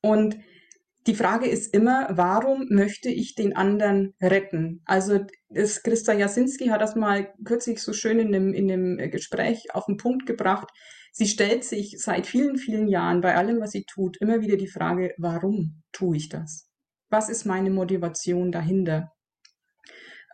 [0.00, 0.38] Und
[1.06, 4.82] die Frage ist immer, warum möchte ich den anderen retten?
[4.84, 9.74] Also das, Christa Jasinski hat das mal kürzlich so schön in einem, in einem Gespräch
[9.74, 10.68] auf den Punkt gebracht.
[11.12, 14.68] Sie stellt sich seit vielen, vielen Jahren bei allem, was sie tut, immer wieder die
[14.68, 16.68] Frage, warum tue ich das?
[17.10, 19.12] Was ist meine Motivation dahinter?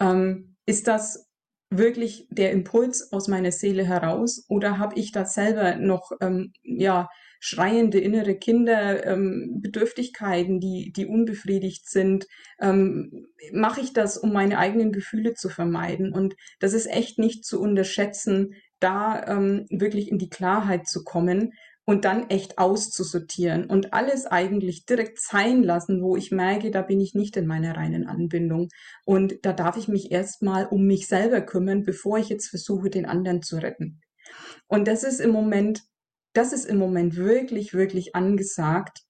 [0.01, 1.28] Ähm, ist das
[1.70, 7.09] wirklich der Impuls aus meiner Seele heraus oder habe ich da selber noch ähm, ja
[7.40, 12.26] schreiende innere Kinder, ähm, Bedürftigkeiten, die, die unbefriedigt sind,
[12.61, 16.12] ähm, mache ich das, um meine eigenen Gefühle zu vermeiden.
[16.12, 21.52] Und das ist echt nicht zu unterschätzen, da ähm, wirklich in die Klarheit zu kommen
[21.88, 27.01] und dann echt auszusortieren und alles eigentlich direkt sein lassen, wo ich merke, da bin
[27.01, 28.68] ich nicht in meiner reinen Anbindung.
[29.07, 33.07] Und da darf ich mich erstmal um mich selber kümmern, bevor ich jetzt versuche, den
[33.07, 34.03] anderen zu retten.
[34.66, 35.83] Und das ist im Moment
[36.38, 39.01] das ist im Moment wirklich, wirklich angesagt.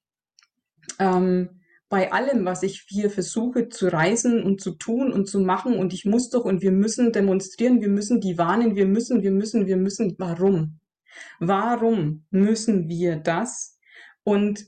[0.98, 1.60] Ähm,
[1.90, 5.92] bei allem, was ich hier versuche zu reisen und zu tun und zu machen und
[5.92, 9.66] ich muss doch und wir müssen demonstrieren, wir müssen die warnen, wir müssen, wir müssen,
[9.66, 10.14] wir müssen.
[10.18, 10.80] Warum?
[11.40, 13.78] Warum müssen wir das?
[14.24, 14.66] Und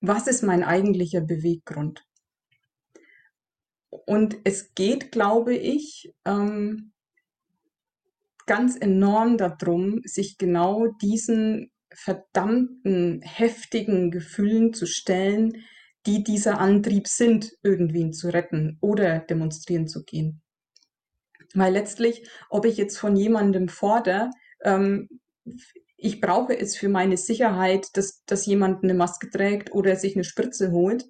[0.00, 2.04] was ist mein eigentlicher Beweggrund?
[3.90, 6.92] Und es geht, glaube ich, ähm,
[8.46, 15.64] ganz enorm darum, sich genau diesen verdammten, heftigen Gefühlen zu stellen,
[16.06, 20.40] die dieser Antrieb sind, irgendwen zu retten oder demonstrieren zu gehen.
[21.54, 24.30] Weil letztlich, ob ich jetzt von jemandem fordere,
[24.64, 25.08] ähm,
[25.96, 30.24] ich brauche es für meine Sicherheit, dass, dass jemand eine Maske trägt oder sich eine
[30.24, 31.04] Spritze holt,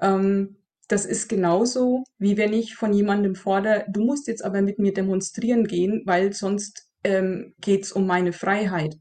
[0.00, 4.78] ähm, das ist genauso, wie wenn ich von jemandem fordere, du musst jetzt aber mit
[4.78, 8.96] mir demonstrieren gehen, weil sonst ähm, geht es um meine Freiheit.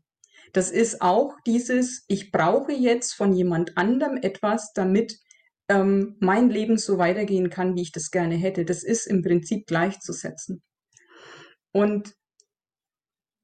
[0.53, 5.17] Das ist auch dieses, ich brauche jetzt von jemand anderem etwas, damit
[5.67, 8.63] ähm, mein Leben so weitergehen kann, wie ich das gerne hätte.
[8.63, 10.61] Das ist im Prinzip gleichzusetzen.
[11.73, 12.15] Und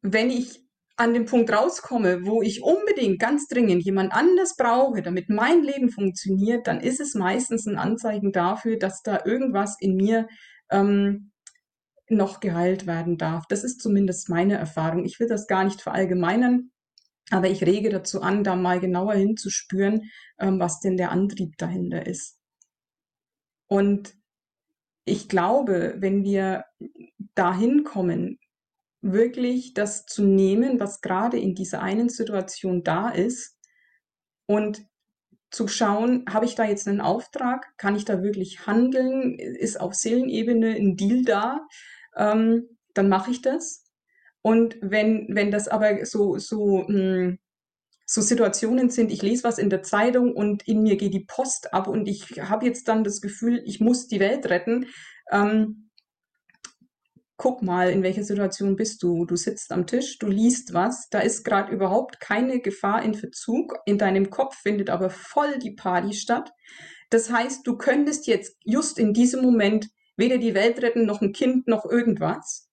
[0.01, 0.63] wenn ich
[0.95, 5.89] an dem Punkt rauskomme, wo ich unbedingt ganz dringend jemand anders brauche, damit mein Leben
[5.89, 10.27] funktioniert, dann ist es meistens ein Anzeichen dafür, dass da irgendwas in mir
[10.69, 11.31] ähm,
[12.09, 13.45] noch geheilt werden darf.
[13.47, 15.05] Das ist zumindest meine Erfahrung.
[15.05, 16.71] Ich will das gar nicht verallgemeinern,
[17.31, 22.05] aber ich rege dazu an, da mal genauer hinzuspüren, ähm, was denn der Antrieb dahinter
[22.05, 22.37] ist.
[23.67, 24.18] Und
[25.09, 26.65] ich glaube, wenn wir
[27.35, 28.39] dahin kommen,
[29.01, 33.57] wirklich das zu nehmen, was gerade in dieser einen Situation da ist
[34.45, 34.85] und
[35.51, 37.75] zu schauen, habe ich da jetzt einen Auftrag?
[37.77, 39.39] Kann ich da wirklich handeln?
[39.39, 41.65] Ist auf Seelenebene ein Deal da?
[42.15, 43.85] Ähm, dann mache ich das.
[44.41, 47.39] Und wenn, wenn das aber so, so, mh, hm,
[48.11, 51.75] so Situationen sind, ich lese was in der Zeitung und in mir geht die Post
[51.75, 54.87] ab und ich habe jetzt dann das Gefühl, ich muss die Welt retten,
[55.31, 55.91] ähm,
[57.37, 59.25] guck mal, in welcher Situation bist du.
[59.25, 63.77] Du sitzt am Tisch, du liest was, da ist gerade überhaupt keine Gefahr in Verzug.
[63.85, 66.51] In deinem Kopf findet aber voll die Party statt.
[67.11, 71.31] Das heißt, du könntest jetzt just in diesem Moment weder die Welt retten, noch ein
[71.31, 72.68] Kind, noch irgendwas,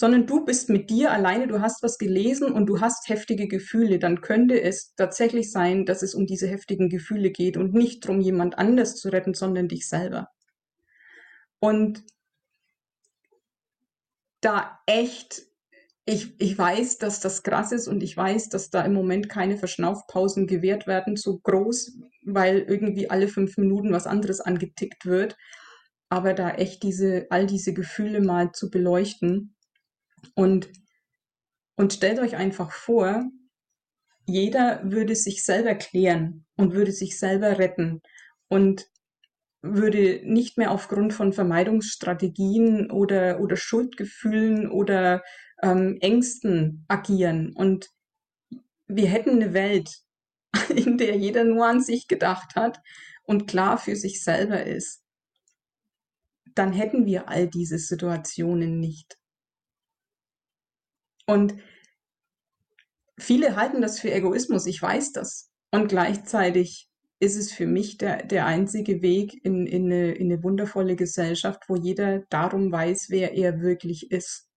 [0.00, 3.98] sondern du bist mit dir alleine, du hast was gelesen und du hast heftige Gefühle,
[3.98, 8.22] dann könnte es tatsächlich sein, dass es um diese heftigen Gefühle geht und nicht darum,
[8.22, 10.28] jemand anders zu retten, sondern dich selber.
[11.58, 12.02] Und
[14.40, 15.42] da echt,
[16.06, 19.58] ich, ich weiß, dass das krass ist und ich weiß, dass da im Moment keine
[19.58, 25.36] Verschnaufpausen gewährt werden, so groß, weil irgendwie alle fünf Minuten was anderes angetickt wird.
[26.08, 29.56] Aber da echt diese, all diese Gefühle mal zu beleuchten
[30.34, 30.70] und,
[31.76, 33.24] und stellt euch einfach vor,
[34.26, 38.02] jeder würde sich selber klären und würde sich selber retten.
[38.48, 38.90] Und
[39.62, 45.22] würde nicht mehr aufgrund von Vermeidungsstrategien oder, oder Schuldgefühlen oder
[45.62, 47.52] ähm, Ängsten agieren.
[47.54, 47.90] Und
[48.86, 49.98] wir hätten eine Welt,
[50.74, 52.80] in der jeder nur an sich gedacht hat
[53.22, 55.02] und klar für sich selber ist.
[56.54, 59.19] Dann hätten wir all diese Situationen nicht.
[61.26, 61.54] Und
[63.18, 65.50] viele halten das für Egoismus, ich weiß das.
[65.70, 66.88] Und gleichzeitig
[67.20, 71.64] ist es für mich der, der einzige Weg in, in, eine, in eine wundervolle Gesellschaft,
[71.68, 74.48] wo jeder darum weiß, wer er wirklich ist.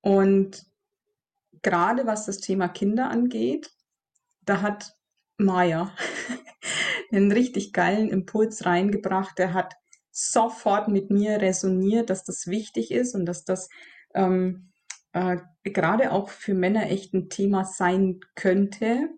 [0.00, 0.64] Und
[1.62, 3.70] gerade was das Thema Kinder angeht,
[4.42, 4.94] da hat
[5.36, 5.94] Maya
[7.12, 9.36] einen richtig geilen Impuls reingebracht.
[9.38, 9.74] Der hat
[10.18, 13.68] sofort mit mir resoniert, dass das wichtig ist und dass das
[14.14, 14.72] ähm,
[15.12, 19.10] äh, gerade auch für Männer echt ein Thema sein könnte.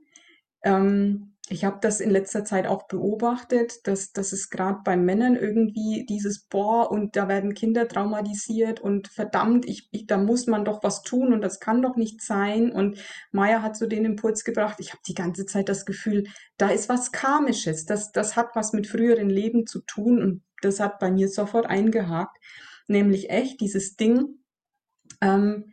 [0.62, 5.34] Ähm, ich habe das in letzter Zeit auch beobachtet, dass, dass es gerade bei Männern
[5.34, 10.64] irgendwie dieses Boah und da werden Kinder traumatisiert und verdammt, ich, ich, da muss man
[10.64, 12.70] doch was tun und das kann doch nicht sein.
[12.70, 12.98] Und
[13.32, 16.88] Maya hat so den Impuls gebracht, ich habe die ganze Zeit das Gefühl, da ist
[16.88, 21.10] was Karmisches, das, das hat was mit früheren Leben zu tun und das hat bei
[21.10, 22.36] mir sofort eingehakt,
[22.88, 24.40] nämlich echt dieses Ding,
[25.20, 25.72] ähm,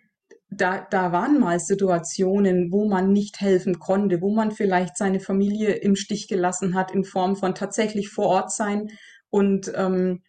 [0.50, 5.74] da, da waren mal Situationen, wo man nicht helfen konnte, wo man vielleicht seine Familie
[5.74, 8.88] im Stich gelassen hat in Form von tatsächlich vor Ort sein
[9.30, 10.24] und ähm,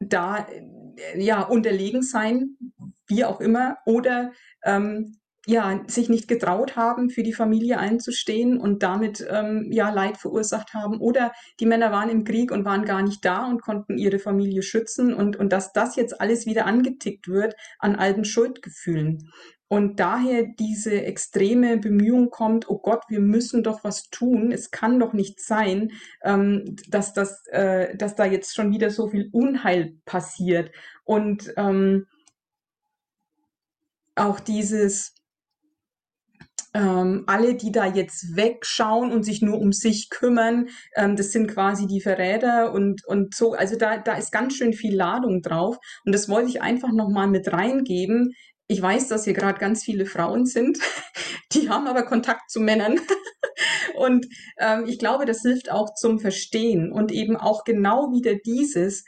[0.00, 0.46] da
[1.16, 2.56] ja unterlegen sein,
[3.06, 4.32] wie auch immer, oder
[4.64, 10.16] ähm, ja, sich nicht getraut haben, für die Familie einzustehen und damit ähm, ja Leid
[10.16, 11.00] verursacht haben.
[11.00, 14.62] Oder die Männer waren im Krieg und waren gar nicht da und konnten ihre Familie
[14.62, 19.30] schützen und, und dass das jetzt alles wieder angetickt wird an alten Schuldgefühlen.
[19.66, 24.52] Und daher diese extreme Bemühung kommt, oh Gott, wir müssen doch was tun.
[24.52, 29.08] Es kann doch nicht sein, ähm, dass, das, äh, dass da jetzt schon wieder so
[29.08, 30.70] viel Unheil passiert.
[31.04, 32.04] Und ähm,
[34.14, 35.14] auch dieses,
[36.74, 41.48] ähm, alle, die da jetzt wegschauen und sich nur um sich kümmern, ähm, das sind
[41.48, 43.52] quasi die Verräter und, und so.
[43.52, 45.76] Also da, da ist ganz schön viel Ladung drauf.
[46.04, 48.32] Und das wollte ich einfach nochmal mit reingeben.
[48.68, 50.78] Ich weiß, dass hier gerade ganz viele Frauen sind,
[51.52, 52.98] die haben aber Kontakt zu Männern.
[53.96, 54.26] und
[54.58, 59.04] ähm, ich glaube, das hilft auch zum Verstehen und eben auch genau wieder dieses,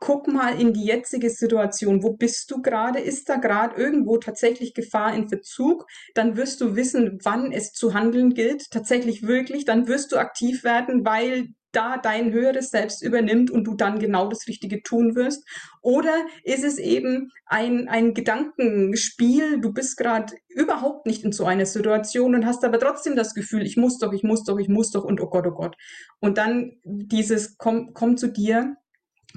[0.00, 2.02] guck mal in die jetzige Situation.
[2.02, 3.00] Wo bist du gerade?
[3.00, 5.86] Ist da gerade irgendwo tatsächlich Gefahr in Verzug?
[6.14, 8.70] Dann wirst du wissen, wann es zu handeln gilt.
[8.70, 9.64] Tatsächlich wirklich.
[9.64, 14.28] Dann wirst du aktiv werden, weil da dein höheres Selbst übernimmt und du dann genau
[14.28, 15.44] das Richtige tun wirst?
[15.80, 16.14] Oder
[16.44, 22.34] ist es eben ein, ein Gedankenspiel, du bist gerade überhaupt nicht in so einer Situation
[22.34, 25.04] und hast aber trotzdem das Gefühl, ich muss doch, ich muss doch, ich muss doch
[25.04, 25.76] und oh Gott, oh Gott.
[26.20, 28.76] Und dann dieses, komm, komm zu dir,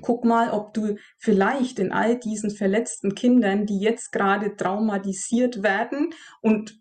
[0.01, 6.13] Guck mal, ob du vielleicht in all diesen verletzten Kindern, die jetzt gerade traumatisiert werden
[6.41, 6.77] und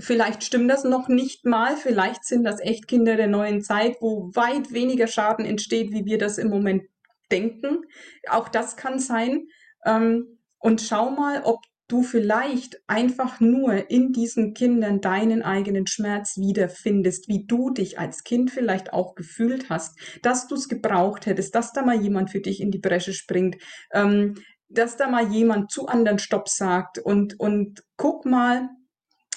[0.00, 4.30] vielleicht stimmt das noch nicht mal, vielleicht sind das echt Kinder der neuen Zeit, wo
[4.34, 6.84] weit weniger Schaden entsteht, wie wir das im Moment
[7.30, 7.84] denken.
[8.28, 9.46] Auch das kann sein.
[9.84, 16.36] Ähm, und schau mal, ob du vielleicht einfach nur in diesen Kindern deinen eigenen Schmerz
[16.36, 21.54] wiederfindest, wie du dich als Kind vielleicht auch gefühlt hast, dass du es gebraucht hättest,
[21.54, 23.56] dass da mal jemand für dich in die Bresche springt,
[23.92, 24.34] ähm,
[24.68, 28.70] dass da mal jemand zu anderen Stopp sagt und, und guck mal,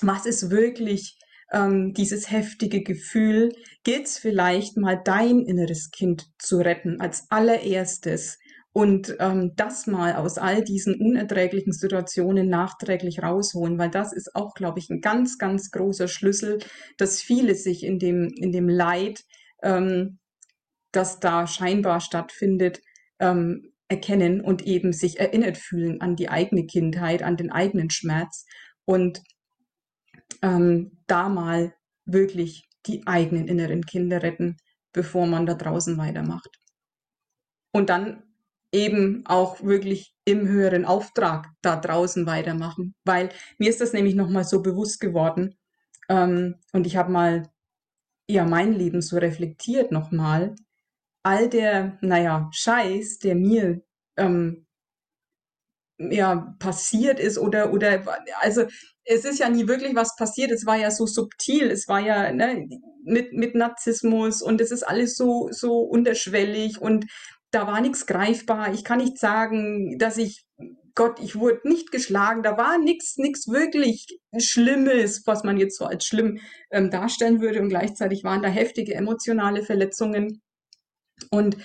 [0.02, 1.18] was ist wirklich
[1.52, 3.52] ähm, dieses heftige Gefühl,
[3.84, 8.38] gilt es vielleicht mal dein inneres Kind zu retten als allererstes
[8.78, 14.54] und ähm, das mal aus all diesen unerträglichen Situationen nachträglich rausholen, weil das ist auch,
[14.54, 16.60] glaube ich, ein ganz, ganz großer Schlüssel,
[17.00, 19.24] dass viele sich in dem, in dem Leid,
[19.64, 20.20] ähm,
[20.92, 22.84] das da scheinbar stattfindet,
[23.18, 28.46] ähm, erkennen und eben sich erinnert fühlen an die eigene Kindheit, an den eigenen Schmerz
[28.86, 29.24] und
[30.44, 31.74] ähm, da mal
[32.06, 34.58] wirklich die eigenen inneren Kinder retten,
[34.94, 36.60] bevor man da draußen weitermacht.
[37.72, 38.22] Und dann
[38.72, 42.96] eben auch wirklich im höheren Auftrag da draußen weitermachen.
[43.06, 45.56] Weil mir ist das nämlich nochmal so bewusst geworden.
[46.10, 47.50] Ähm, und ich habe mal
[48.30, 50.56] ja mein Leben so reflektiert nochmal.
[51.24, 53.82] All der, naja, Scheiß, der mir
[54.18, 54.66] ähm,
[56.00, 58.04] ja passiert ist oder oder
[58.42, 58.66] also
[59.04, 60.52] es ist ja nie wirklich was passiert.
[60.52, 61.72] Es war ja so subtil.
[61.72, 62.68] Es war ja ne,
[63.04, 67.06] mit mit Narzissmus und es ist alles so so unterschwellig und
[67.52, 68.74] da war nichts greifbar.
[68.74, 70.46] Ich kann nicht sagen, dass ich,
[70.96, 72.44] Gott, ich wurde nicht geschlagen.
[72.44, 76.40] Da war nichts, nichts wirklich Schlimmes, was man jetzt so als schlimm
[76.72, 77.62] ähm, darstellen würde.
[77.62, 80.42] Und gleichzeitig waren da heftige emotionale Verletzungen.
[81.32, 81.58] Und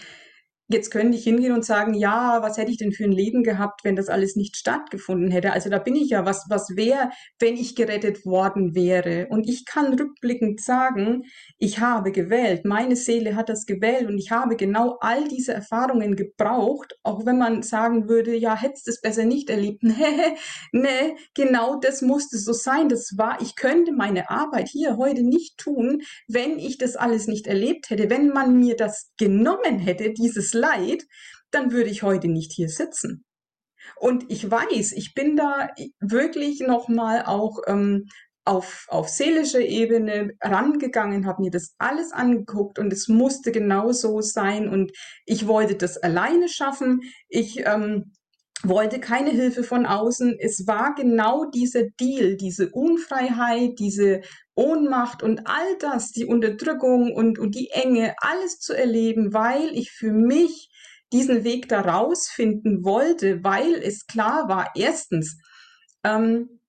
[0.73, 3.85] Jetzt könnte ich hingehen und sagen, ja, was hätte ich denn für ein Leben gehabt,
[3.85, 5.53] wenn das alles nicht stattgefunden hätte?
[5.53, 9.27] Also da bin ich ja, was, was wäre, wenn ich gerettet worden wäre?
[9.29, 11.25] Und ich kann rückblickend sagen,
[11.59, 16.17] ich habe gewählt, meine Seele hat das gewählt und ich habe genau all diese Erfahrungen
[16.17, 19.83] gebraucht, auch wenn man sagen würde, ja, hättest es besser nicht erlebt.
[19.93, 20.37] Nee,
[20.73, 22.89] nee, genau das musste so sein.
[22.89, 27.47] Das war, ich könnte meine Arbeit hier heute nicht tun, wenn ich das alles nicht
[27.47, 31.05] erlebt hätte, wenn man mir das genommen hätte, dieses Leid,
[31.51, 33.25] dann würde ich heute nicht hier sitzen.
[33.97, 35.69] Und ich weiß, ich bin da
[36.01, 38.07] wirklich nochmal auch ähm,
[38.45, 44.21] auf, auf seelischer Ebene rangegangen, habe mir das alles angeguckt und es musste genau so
[44.21, 44.93] sein und
[45.27, 47.01] ich wollte das alleine schaffen.
[47.29, 48.13] Ich ähm,
[48.65, 50.37] wollte keine Hilfe von außen.
[50.39, 54.23] Es war genau dieser Deal, diese Unfreiheit, diese
[54.55, 59.91] Ohnmacht und all das, die Unterdrückung und, und die Enge, alles zu erleben, weil ich
[59.91, 60.71] für mich
[61.13, 65.39] diesen Weg da rausfinden wollte, weil es klar war, erstens,
[66.05, 66.61] ähm,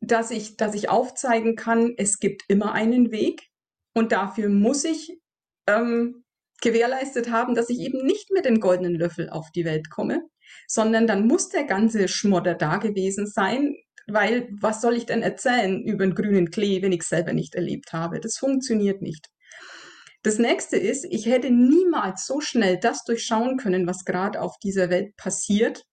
[0.00, 3.48] dass ich, dass ich aufzeigen kann, es gibt immer einen Weg
[3.94, 5.18] und dafür muss ich
[5.66, 6.24] ähm,
[6.60, 10.22] gewährleistet haben, dass ich eben nicht mit dem goldenen Löffel auf die Welt komme,
[10.66, 13.76] sondern dann muss der ganze Schmodder da gewesen sein,
[14.06, 17.54] weil was soll ich denn erzählen über einen grünen Klee, wenn ich es selber nicht
[17.54, 18.20] erlebt habe?
[18.20, 19.28] Das funktioniert nicht.
[20.22, 24.88] Das nächste ist, ich hätte niemals so schnell das durchschauen können, was gerade auf dieser
[24.88, 25.84] Welt passiert,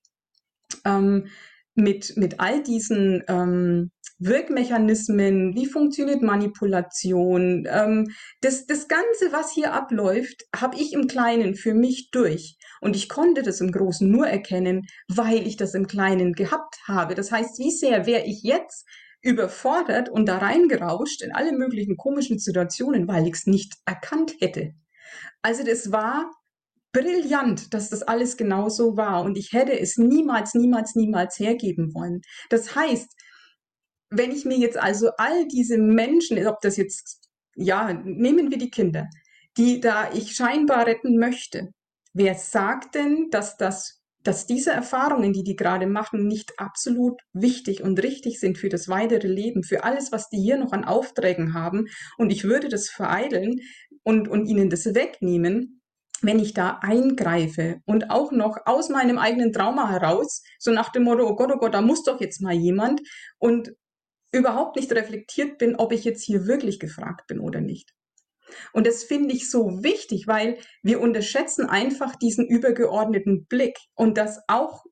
[0.86, 1.28] ähm,
[1.76, 8.12] mit, mit all diesen ähm, Wirkmechanismen, wie funktioniert Manipulation, ähm,
[8.42, 12.58] das, das Ganze, was hier abläuft, habe ich im Kleinen für mich durch.
[12.82, 17.16] Und ich konnte das im Großen nur erkennen, weil ich das im Kleinen gehabt habe.
[17.16, 18.86] Das heißt, wie sehr wäre ich jetzt
[19.22, 24.74] überfordert und da reingerauscht in alle möglichen komischen Situationen, weil ich es nicht erkannt hätte.
[25.42, 26.32] Also das war
[26.92, 31.94] brillant, dass das alles genau so war und ich hätte es niemals, niemals, niemals hergeben
[31.94, 32.22] wollen.
[32.50, 33.08] Das heißt,
[34.10, 38.70] wenn ich mir jetzt also all diese Menschen, ob das jetzt, ja, nehmen wir die
[38.70, 39.08] Kinder,
[39.58, 41.70] die da ich scheinbar retten möchte,
[42.14, 47.82] wer sagt denn, dass das dass diese Erfahrungen, die die gerade machen, nicht absolut wichtig
[47.82, 51.54] und richtig sind für das weitere Leben, für alles, was die hier noch an Aufträgen
[51.54, 51.88] haben.
[52.18, 53.62] Und ich würde das vereideln
[54.04, 55.81] und, und ihnen das wegnehmen,
[56.22, 61.04] wenn ich da eingreife und auch noch aus meinem eigenen Trauma heraus, so nach dem
[61.04, 63.02] Motto, oh Gott, oh Gott, da muss doch jetzt mal jemand
[63.38, 63.74] und
[64.32, 67.92] überhaupt nicht reflektiert bin, ob ich jetzt hier wirklich gefragt bin oder nicht.
[68.74, 74.40] Und das finde ich so wichtig, weil wir unterschätzen einfach diesen übergeordneten Blick und das
[74.48, 74.84] auch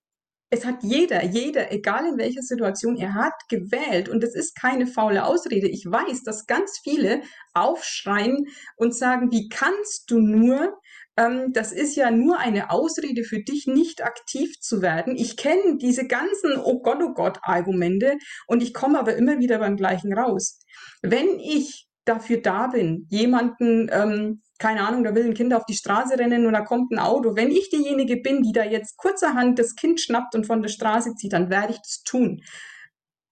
[0.51, 4.09] es hat jeder, jeder, egal in welcher Situation er hat, gewählt.
[4.09, 5.67] Und es ist keine faule Ausrede.
[5.67, 7.21] Ich weiß, dass ganz viele
[7.53, 10.79] aufschreien und sagen, wie kannst du nur,
[11.17, 15.15] ähm, das ist ja nur eine Ausrede für dich, nicht aktiv zu werden.
[15.15, 19.59] Ich kenne diese ganzen Oh Gott, oh Gott Argumente und ich komme aber immer wieder
[19.59, 20.59] beim gleichen raus.
[21.01, 25.75] Wenn ich dafür da bin, jemanden, ähm, keine Ahnung, da will ein Kind auf die
[25.75, 27.35] Straße rennen und da kommt ein Auto.
[27.35, 31.13] Wenn ich diejenige bin, die da jetzt kurzerhand das Kind schnappt und von der Straße
[31.15, 32.41] zieht, dann werde ich das tun.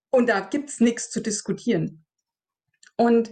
[0.09, 2.05] Und da gibt es nichts zu diskutieren.
[2.95, 3.31] Und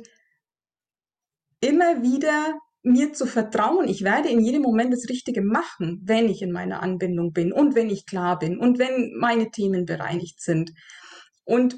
[1.61, 6.41] immer wieder mir zu vertrauen, ich werde in jedem Moment das Richtige machen, wenn ich
[6.41, 10.71] in meiner Anbindung bin und wenn ich klar bin und wenn meine Themen bereinigt sind.
[11.43, 11.75] Und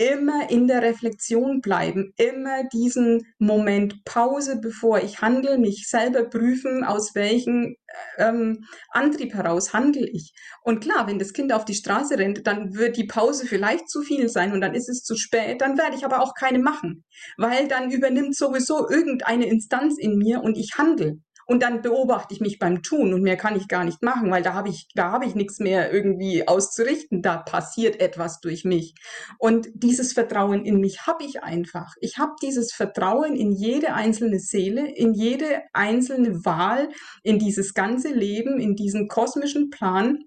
[0.00, 6.84] immer in der Reflexion bleiben, immer diesen Moment Pause, bevor ich handle, mich selber prüfen,
[6.84, 7.76] aus welchem
[8.16, 10.32] ähm, Antrieb heraus handle ich.
[10.62, 14.00] Und klar, wenn das Kind auf die Straße rennt, dann wird die Pause vielleicht zu
[14.00, 17.04] viel sein und dann ist es zu spät, dann werde ich aber auch keine machen,
[17.36, 21.18] weil dann übernimmt sowieso irgendeine Instanz in mir und ich handle.
[21.50, 24.44] Und dann beobachte ich mich beim Tun und mehr kann ich gar nicht machen, weil
[24.44, 27.22] da habe ich, da habe ich nichts mehr irgendwie auszurichten.
[27.22, 28.94] Da passiert etwas durch mich.
[29.36, 31.92] Und dieses Vertrauen in mich habe ich einfach.
[32.00, 36.88] Ich habe dieses Vertrauen in jede einzelne Seele, in jede einzelne Wahl,
[37.24, 40.20] in dieses ganze Leben, in diesen kosmischen Plan.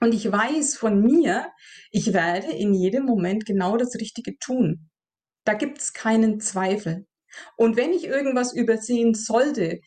[0.00, 1.46] Und ich weiß von mir,
[1.90, 4.88] ich werde in jedem Moment genau das Richtige tun.
[5.44, 7.04] Da gibt es keinen Zweifel.
[7.56, 9.80] Und wenn ich irgendwas übersehen sollte,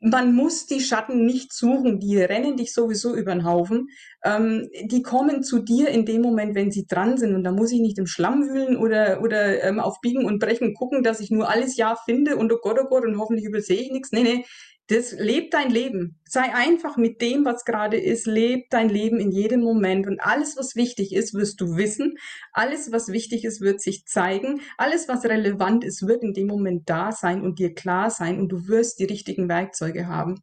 [0.00, 3.88] man muss die Schatten nicht suchen, die rennen dich sowieso über den Haufen.
[4.24, 7.34] Ähm, die kommen zu dir in dem Moment, wenn sie dran sind.
[7.34, 10.74] Und da muss ich nicht im Schlamm wühlen oder, oder ähm, auf Biegen und Brechen
[10.74, 13.80] gucken, dass ich nur alles Ja finde und oh Gott, oh Gott, und hoffentlich übersehe
[13.80, 14.12] ich nichts.
[14.12, 14.44] Nee, nee,
[14.88, 16.18] das lebt dein Leben.
[16.24, 18.26] Sei einfach mit dem, was gerade ist.
[18.26, 20.06] Leb dein Leben in jedem Moment.
[20.06, 22.16] Und alles, was wichtig ist, wirst du wissen.
[22.52, 24.62] Alles, was wichtig ist, wird sich zeigen.
[24.78, 28.40] Alles, was relevant ist, wird in dem Moment da sein und dir klar sein.
[28.40, 30.42] Und du wirst die richtigen Werkzeuge haben.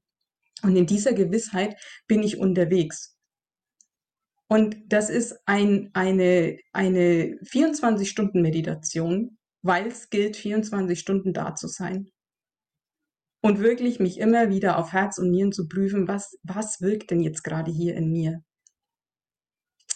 [0.62, 1.76] Und in dieser Gewissheit
[2.08, 3.18] bin ich unterwegs.
[4.48, 12.12] Und das ist ein, eine, eine 24-Stunden-Meditation, weil es gilt, 24 Stunden da zu sein
[13.46, 17.20] und wirklich mich immer wieder auf Herz und Nieren zu prüfen, was, was wirkt denn
[17.20, 18.44] jetzt gerade hier in mir?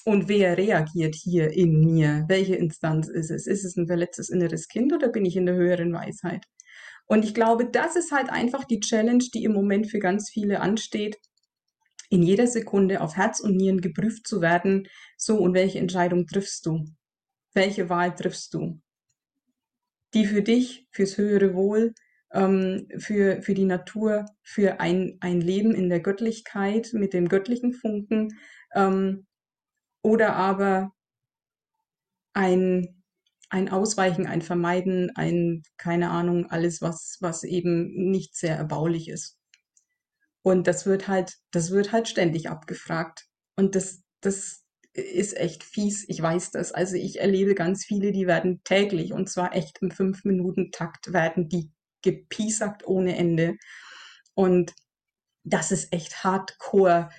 [0.06, 2.26] Und wer reagiert hier in mir?
[2.28, 3.48] Welche Instanz ist es?
[3.48, 6.46] Ist es ein verletztes inneres Kind oder bin ich in der höheren Weisheit?
[7.08, 10.60] Und ich glaube, das ist halt einfach die Challenge, die im Moment für ganz viele
[10.60, 11.18] ansteht,
[12.12, 14.88] in jeder Sekunde auf Herz und Nieren geprüft zu werden,
[15.18, 16.86] so und welche Entscheidung triffst du?
[17.54, 18.80] welche Wahl triffst du?
[20.14, 21.96] Die für dich, fürs höhere Wohl,
[22.34, 27.74] ähm, für, für die Natur, für ein, ein Leben in der Göttlichkeit mit dem göttlichen
[27.74, 28.38] Funken
[28.74, 29.26] ähm,
[30.02, 30.92] oder aber
[32.34, 33.04] ein,
[33.50, 39.38] ein Ausweichen, ein Vermeiden, ein, keine Ahnung, alles, was, was eben nicht sehr erbaulich ist.
[40.42, 43.26] Und das wird halt, das wird halt ständig abgefragt.
[43.56, 44.64] Und das, das
[44.94, 46.06] ist echt fies.
[46.08, 46.72] Ich weiß das.
[46.72, 51.72] Also ich erlebe ganz viele, die werden täglich und zwar echt im Fünf-Minuten-Takt werden die
[52.02, 53.58] gepiesackt ohne Ende.
[54.34, 54.74] Und
[55.44, 57.10] das ist echt Hardcore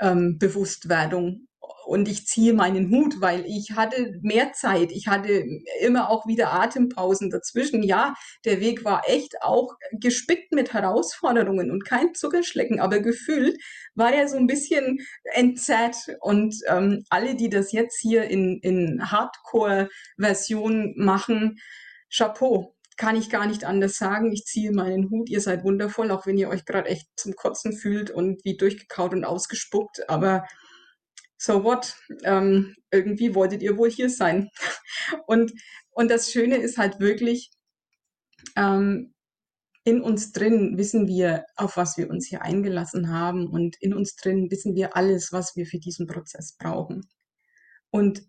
[0.00, 1.48] ähm, Bewusstwerdung
[1.90, 4.92] und ich ziehe meinen Hut, weil ich hatte mehr Zeit.
[4.92, 5.44] Ich hatte
[5.80, 7.82] immer auch wieder Atempausen dazwischen.
[7.82, 8.14] Ja,
[8.44, 13.58] der Weg war echt auch gespickt mit Herausforderungen und kein Zuckerschlecken, aber gefühlt
[13.96, 14.98] war er so ein bisschen
[15.34, 15.96] entzerrt.
[16.20, 21.58] Und ähm, alle, die das jetzt hier in, in Hardcore-Version machen,
[22.08, 24.30] Chapeau kann ich gar nicht anders sagen.
[24.30, 25.30] Ich ziehe meinen Hut.
[25.30, 29.14] Ihr seid wundervoll, auch wenn ihr euch gerade echt zum Kotzen fühlt und wie durchgekaut
[29.14, 30.06] und ausgespuckt.
[30.10, 30.46] Aber
[31.38, 31.96] so what?
[32.24, 34.50] Ähm, irgendwie wolltet ihr wohl hier sein.
[35.26, 35.52] Und,
[35.92, 37.50] und das Schöne ist halt wirklich,
[38.54, 39.14] ähm,
[39.84, 44.14] in uns drin wissen wir, auf was wir uns hier eingelassen haben und in uns
[44.14, 47.08] drin wissen wir alles, was wir für diesen Prozess brauchen.
[47.90, 48.22] Und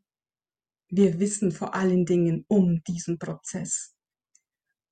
[0.90, 3.94] wir wissen vor allen Dingen um diesen Prozess.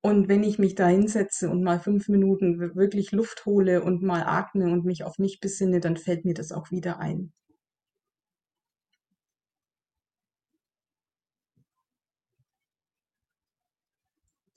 [0.02, 4.22] Und wenn ich mich da hinsetze und mal fünf Minuten wirklich Luft hole und mal
[4.24, 7.32] atme und mich auf mich besinne, dann fällt mir das auch wieder ein.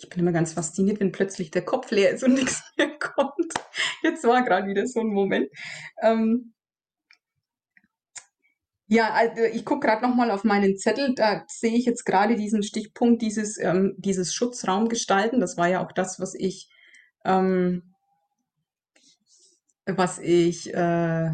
[0.03, 3.53] ich bin immer ganz fasziniert, wenn plötzlich der Kopf leer ist und nichts mehr kommt.
[4.03, 5.49] Jetzt war gerade wieder so ein Moment.
[6.01, 6.53] Ähm
[8.87, 11.13] ja, also ich gucke gerade noch mal auf meinen Zettel.
[11.15, 15.39] Da sehe ich jetzt gerade diesen Stichpunkt, dieses, ähm, dieses Schutzraum gestalten.
[15.39, 16.69] Das war ja auch das, was ich,
[17.25, 17.93] ähm,
[19.85, 21.31] was ich äh,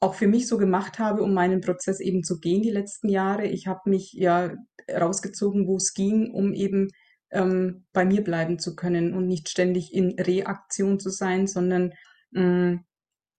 [0.00, 3.46] auch für mich so gemacht habe, um meinen Prozess eben zu gehen die letzten Jahre.
[3.46, 4.52] Ich habe mich ja
[4.92, 6.88] rausgezogen, wo es ging, um eben
[7.30, 11.94] ähm, bei mir bleiben zu können und nicht ständig in Reaktion zu sein, sondern
[12.34, 12.84] ähm,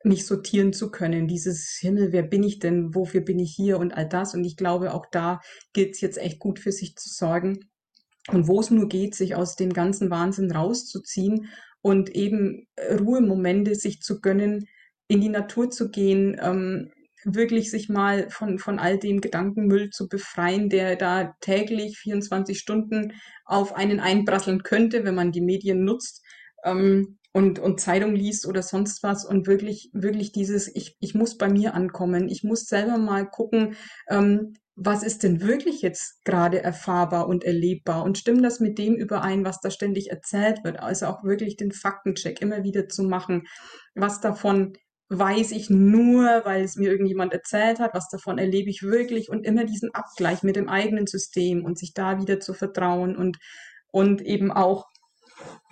[0.05, 1.27] mich sortieren zu können.
[1.27, 2.93] Dieses Himmel, wer bin ich denn?
[2.93, 3.79] Wofür bin ich hier?
[3.79, 4.33] Und all das.
[4.33, 5.39] Und ich glaube, auch da
[5.73, 7.59] gilt es jetzt echt gut für sich zu sorgen.
[8.27, 11.49] Und wo es nur geht, sich aus dem ganzen Wahnsinn rauszuziehen
[11.81, 12.67] und eben
[12.99, 14.67] Ruhemomente sich zu gönnen,
[15.07, 16.91] in die Natur zu gehen, ähm,
[17.23, 23.13] wirklich sich mal von, von all dem Gedankenmüll zu befreien, der da täglich 24 Stunden
[23.45, 26.23] auf einen einprasseln könnte, wenn man die Medien nutzt
[26.63, 31.37] ähm, und, und Zeitung liest oder sonst was und wirklich, wirklich dieses, ich, ich muss
[31.37, 33.75] bei mir ankommen, ich muss selber mal gucken,
[34.07, 38.95] ähm, was ist denn wirklich jetzt gerade erfahrbar und erlebbar und stimmt das mit dem
[38.95, 40.79] überein, was da ständig erzählt wird?
[40.79, 43.43] Also auch wirklich den Faktencheck immer wieder zu machen,
[43.95, 44.77] was davon
[45.09, 49.45] weiß ich nur, weil es mir irgendjemand erzählt hat, was davon erlebe ich wirklich und
[49.45, 53.39] immer diesen Abgleich mit dem eigenen System und sich da wieder zu vertrauen und,
[53.91, 54.85] und eben auch,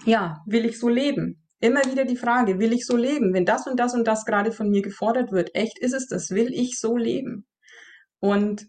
[0.05, 1.39] ja, will ich so leben?
[1.63, 3.33] Immer wieder die Frage, will ich so leben?
[3.33, 6.29] Wenn das und das und das gerade von mir gefordert wird, echt ist es das,
[6.31, 7.45] will ich so leben?
[8.19, 8.67] Und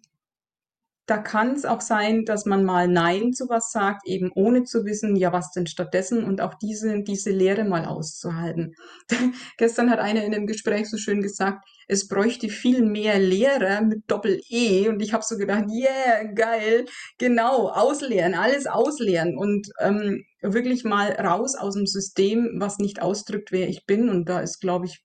[1.06, 4.84] da kann es auch sein, dass man mal Nein zu was sagt, eben ohne zu
[4.84, 8.76] wissen, ja, was denn stattdessen und auch diese, diese Lehre mal auszuhalten.
[9.58, 14.04] Gestern hat einer in einem Gespräch so schön gesagt, es bräuchte viel mehr Lehrer mit
[14.06, 16.84] Doppel-E und ich habe so gedacht, yeah, geil,
[17.18, 20.22] genau, ausleeren, alles ausleeren und ähm,
[20.52, 24.60] wirklich mal raus aus dem System, was nicht ausdrückt, wer ich bin und da ist,
[24.60, 25.02] glaube ich,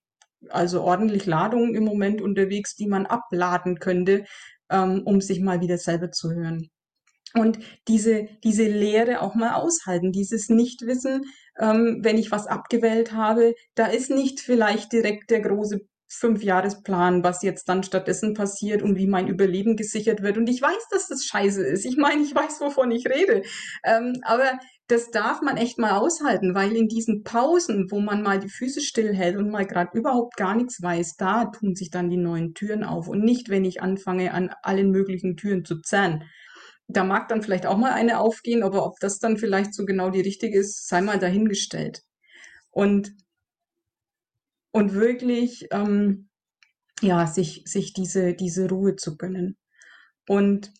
[0.48, 4.24] also ordentlich Ladung im Moment unterwegs, die man abladen könnte,
[4.70, 6.70] ähm, um sich mal wieder selber zu hören.
[7.34, 11.26] Und diese, diese Lehre auch mal aushalten, dieses Nichtwissen,
[11.58, 15.80] ähm, wenn ich was abgewählt habe, da ist nicht vielleicht direkt der große
[16.12, 20.38] Fünfjahresplan, was jetzt dann stattdessen passiert und wie mein Überleben gesichert wird.
[20.38, 21.84] Und ich weiß, dass das scheiße ist.
[21.84, 23.42] Ich meine, ich weiß, wovon ich rede.
[23.84, 24.58] Ähm, aber
[24.90, 28.80] das darf man echt mal aushalten, weil in diesen Pausen, wo man mal die Füße
[28.80, 32.82] stillhält und mal gerade überhaupt gar nichts weiß, da tun sich dann die neuen Türen
[32.82, 36.24] auf und nicht, wenn ich anfange, an allen möglichen Türen zu zerren.
[36.88, 40.10] Da mag dann vielleicht auch mal eine aufgehen, aber ob das dann vielleicht so genau
[40.10, 42.02] die richtige ist, sei mal dahingestellt.
[42.70, 43.14] Und,
[44.72, 46.28] und wirklich, ähm,
[47.00, 49.56] ja, sich, sich diese, diese Ruhe zu gönnen.
[50.26, 50.72] Und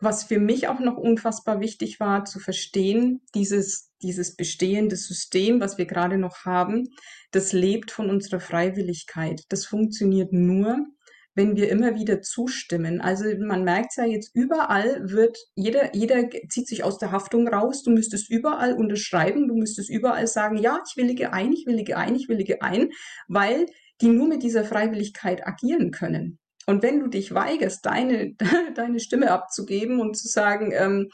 [0.00, 5.78] was für mich auch noch unfassbar wichtig war zu verstehen, dieses, dieses bestehende System, was
[5.78, 6.88] wir gerade noch haben,
[7.30, 9.42] das lebt von unserer Freiwilligkeit.
[9.48, 10.86] Das funktioniert nur,
[11.34, 13.00] wenn wir immer wieder zustimmen.
[13.00, 17.82] Also man merkt ja jetzt überall wird, jeder, jeder zieht sich aus der Haftung raus.
[17.82, 22.16] Du müsstest überall unterschreiben, du müsstest überall sagen, ja, ich willige ein, ich willige ein,
[22.16, 22.90] ich willige ein,
[23.28, 23.66] weil
[24.00, 26.38] die nur mit dieser Freiwilligkeit agieren können.
[26.68, 28.34] Und wenn du dich weigerst, deine,
[28.74, 31.08] deine Stimme abzugeben und zu sagen, ähm,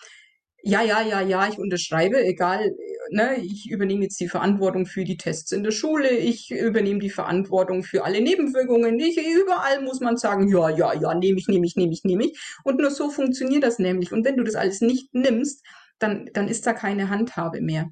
[0.65, 2.75] ja, ja, ja, ja, ich unterschreibe, egal,
[3.11, 7.11] ne, ich übernehme jetzt die Verantwortung für die Tests in der Schule, ich übernehme die
[7.11, 11.67] Verantwortung für alle Nebenwirkungen, ich, überall muss man sagen, ja, ja, ja, nehme ich, nehme
[11.67, 12.41] ich, nehme ich, nehme ich.
[12.65, 14.11] Und nur so funktioniert das nämlich.
[14.11, 15.65] Und wenn du das alles nicht nimmst,
[16.01, 17.91] dann, dann ist da keine Handhabe mehr.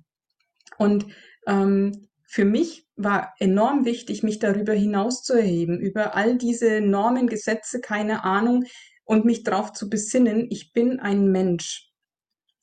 [0.79, 1.07] Und
[1.47, 7.27] ähm, für mich war enorm wichtig, mich darüber hinaus zu erheben, über all diese Normen,
[7.27, 8.65] Gesetze, keine Ahnung,
[9.05, 11.93] und mich darauf zu besinnen, ich bin ein Mensch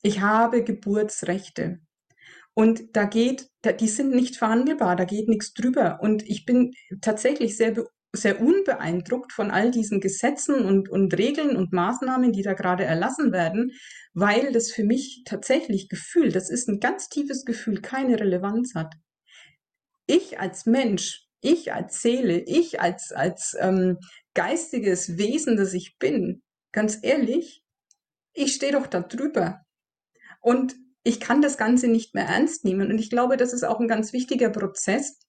[0.02, 1.80] ich habe Geburtsrechte.
[2.54, 3.48] Und da geht,
[3.80, 6.00] die sind nicht verhandelbar, da geht nichts drüber.
[6.02, 11.72] Und ich bin tatsächlich sehr, sehr unbeeindruckt von all diesen Gesetzen und, und Regeln und
[11.72, 13.72] Maßnahmen, die da gerade erlassen werden,
[14.14, 18.94] weil das für mich tatsächlich Gefühl, das ist ein ganz tiefes Gefühl, keine Relevanz hat.
[20.10, 23.98] Ich als Mensch, ich als Seele, ich als, als ähm,
[24.34, 26.42] geistiges Wesen, das ich bin,
[26.72, 27.62] ganz ehrlich,
[28.32, 29.60] ich stehe doch da drüber.
[30.40, 32.90] Und ich kann das Ganze nicht mehr ernst nehmen.
[32.90, 35.20] Und ich glaube, das ist auch ein ganz wichtiger Prozess,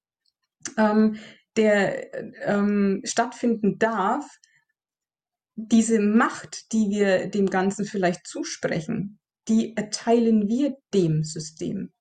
[0.78, 1.18] ähm,
[1.58, 2.12] der
[2.48, 4.26] ähm, stattfinden darf.
[5.54, 11.94] Diese Macht, die wir dem Ganzen vielleicht zusprechen, die erteilen wir dem System.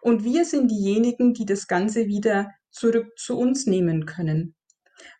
[0.00, 4.54] Und wir sind diejenigen, die das Ganze wieder zurück zu uns nehmen können.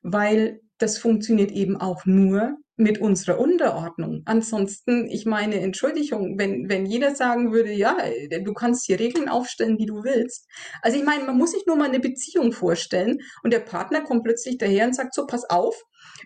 [0.03, 4.23] Weil das funktioniert eben auch nur mit unserer Unterordnung.
[4.25, 7.97] Ansonsten, ich meine, Entschuldigung, wenn, wenn jeder sagen würde, ja,
[8.31, 10.47] du kannst hier Regeln aufstellen, wie du willst.
[10.81, 14.23] Also ich meine, man muss sich nur mal eine Beziehung vorstellen und der Partner kommt
[14.23, 15.83] plötzlich daher und sagt, so, pass auf,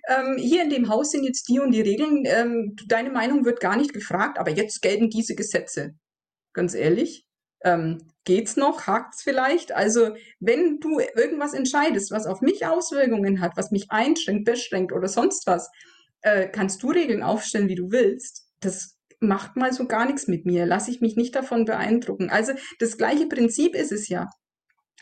[0.09, 3.61] ähm, hier in dem Haus sind jetzt die und die Regeln, ähm, deine Meinung wird
[3.61, 5.95] gar nicht gefragt, aber jetzt gelten diese Gesetze.
[6.53, 7.24] Ganz ehrlich,
[7.64, 8.86] ähm, geht's noch?
[8.86, 9.72] Hakt's vielleicht?
[9.72, 15.08] Also, wenn du irgendwas entscheidest, was auf mich Auswirkungen hat, was mich einschränkt, beschränkt oder
[15.08, 15.70] sonst was,
[16.22, 18.48] äh, kannst du Regeln aufstellen, wie du willst.
[18.60, 20.66] Das macht mal so gar nichts mit mir.
[20.66, 22.30] Lass ich mich nicht davon beeindrucken.
[22.30, 24.28] Also, das gleiche Prinzip ist es ja.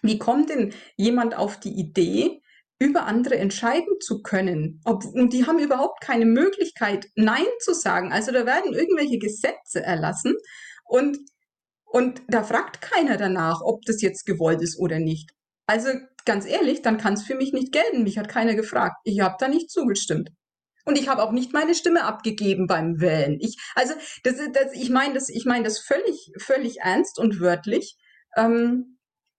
[0.03, 2.41] Wie kommt denn jemand auf die Idee,
[2.81, 4.81] über andere entscheiden zu können.
[4.85, 8.11] Ob, und die haben überhaupt keine Möglichkeit, Nein zu sagen.
[8.11, 10.35] Also da werden irgendwelche Gesetze erlassen
[10.85, 11.19] und
[11.91, 15.31] und da fragt keiner danach, ob das jetzt gewollt ist oder nicht.
[15.67, 15.89] Also
[16.25, 18.05] ganz ehrlich, dann kann es für mich nicht gelten.
[18.05, 18.97] Mich hat keiner gefragt.
[19.05, 20.31] Ich habe da nicht zugestimmt.
[20.85, 23.39] Und ich habe auch nicht meine Stimme abgegeben beim Wählen.
[23.41, 27.97] Ich, also das, das, ich meine das, ich meine das völlig, völlig ernst und wörtlich.
[28.37, 28.99] Ähm,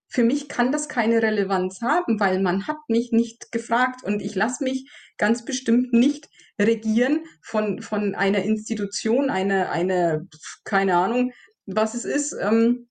[0.10, 4.36] für mich kann das keine Relevanz haben, weil man hat mich nicht gefragt und ich
[4.36, 6.28] lasse mich ganz bestimmt nicht
[6.60, 10.22] regieren von, von einer Institution, einer, einer,
[10.66, 11.32] keine Ahnung,
[11.66, 12.90] was es ist, ähm,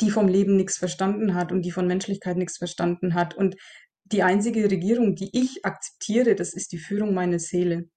[0.00, 3.34] die vom Leben nichts verstanden hat und die von Menschlichkeit nichts verstanden hat.
[3.34, 3.56] Und
[4.04, 7.88] die einzige Regierung, die ich akzeptiere, das ist die Führung meiner Seele.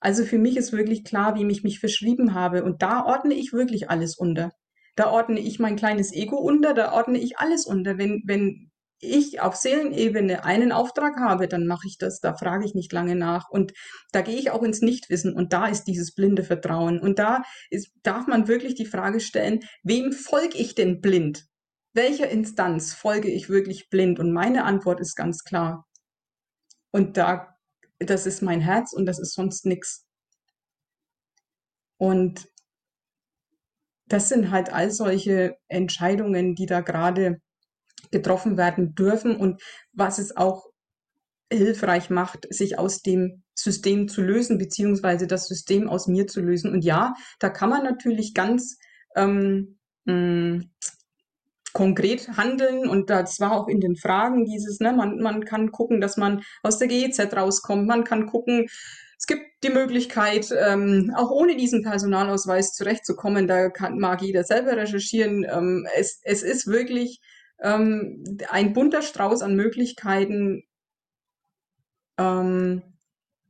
[0.00, 2.64] Also für mich ist wirklich klar, wie ich mich verschrieben habe.
[2.64, 4.52] Und da ordne ich wirklich alles unter.
[4.96, 7.98] Da ordne ich mein kleines Ego unter, da ordne ich alles unter.
[7.98, 8.67] Wenn, wenn
[9.00, 13.14] ich auf Seelenebene einen Auftrag habe, dann mache ich das, da frage ich nicht lange
[13.14, 13.72] nach und
[14.12, 17.92] da gehe ich auch ins Nichtwissen und da ist dieses blinde Vertrauen und da ist,
[18.02, 21.46] darf man wirklich die Frage stellen, wem folge ich denn blind?
[21.94, 24.18] Welcher Instanz folge ich wirklich blind?
[24.18, 25.86] Und meine Antwort ist ganz klar.
[26.90, 27.56] Und da,
[27.98, 30.06] das ist mein Herz und das ist sonst nichts.
[31.98, 32.48] Und
[34.06, 37.40] das sind halt all solche Entscheidungen, die da gerade
[38.10, 40.66] getroffen werden dürfen und was es auch
[41.50, 46.72] hilfreich macht, sich aus dem System zu lösen, beziehungsweise das System aus mir zu lösen.
[46.72, 48.78] Und ja, da kann man natürlich ganz
[49.16, 50.70] ähm, mh, mm,
[51.72, 56.00] konkret handeln und das war auch in den Fragen dieses, ne, man, man kann gucken,
[56.00, 58.66] dass man aus der GEZ rauskommt, man kann gucken,
[59.18, 64.76] es gibt die Möglichkeit, ähm, auch ohne diesen Personalausweis zurechtzukommen, da kann, mag jeder selber
[64.76, 65.44] recherchieren.
[65.48, 67.20] Ähm, es, es ist wirklich
[67.62, 70.62] ähm, ein bunter Strauß an Möglichkeiten,
[72.18, 72.82] ähm,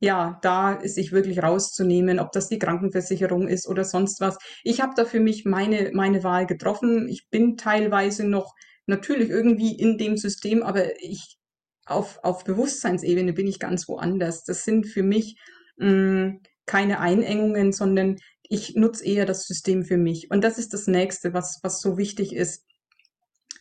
[0.01, 4.37] ja, da sich wirklich rauszunehmen, ob das die Krankenversicherung ist oder sonst was.
[4.63, 7.07] Ich habe da für mich meine, meine Wahl getroffen.
[7.09, 8.53] Ich bin teilweise noch
[8.85, 11.37] natürlich irgendwie in dem System, aber ich
[11.85, 14.43] auf, auf Bewusstseinsebene bin ich ganz woanders.
[14.45, 15.37] Das sind für mich
[15.77, 20.31] mh, hm, keine Einengungen, sondern ich nutze eher das System für mich.
[20.31, 22.68] Und das ist das Nächste, was, was so wichtig ist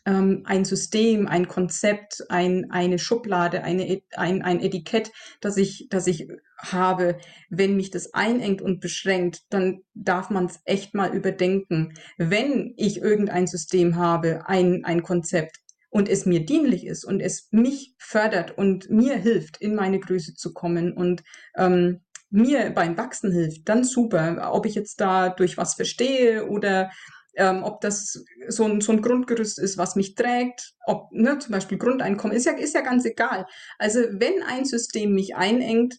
[0.06, 6.06] ähm, ein System, ein Konzept, ein, eine Schublade, eine, ein, ein Etikett, das ich, das
[6.06, 6.28] ich
[6.58, 7.18] habe,
[7.50, 11.94] wenn mich das einengt und beschränkt, dann darf man es echt mal überdenken.
[12.16, 15.58] Wenn ich irgendein System habe, ein, ein Konzept
[15.90, 20.34] und es mir dienlich ist und es mich fördert und mir hilft, in meine Größe
[20.34, 21.22] zu kommen und
[21.56, 24.50] ähm, mir beim Wachsen hilft, dann super.
[24.52, 26.90] Ob ich jetzt da durch was verstehe oder
[27.36, 31.52] ähm, ob das so ein, so ein Grundgerüst ist, was mich trägt, ob ne, zum
[31.52, 33.46] Beispiel Grundeinkommen, ist ja, ist ja ganz egal.
[33.78, 35.98] Also wenn ein System mich einengt,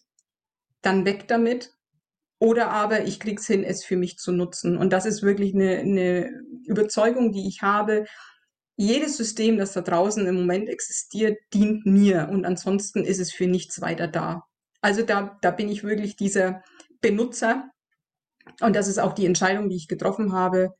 [0.82, 1.72] dann weg damit.
[2.38, 4.78] Oder aber ich krieg's hin, es für mich zu nutzen.
[4.78, 8.06] Und das ist wirklich eine, eine Überzeugung, die ich habe.
[8.76, 13.46] Jedes System, das da draußen im Moment existiert, dient mir und ansonsten ist es für
[13.46, 14.44] nichts weiter da.
[14.80, 16.62] Also da, da bin ich wirklich dieser
[17.02, 17.70] Benutzer
[18.62, 20.74] und das ist auch die Entscheidung, die ich getroffen habe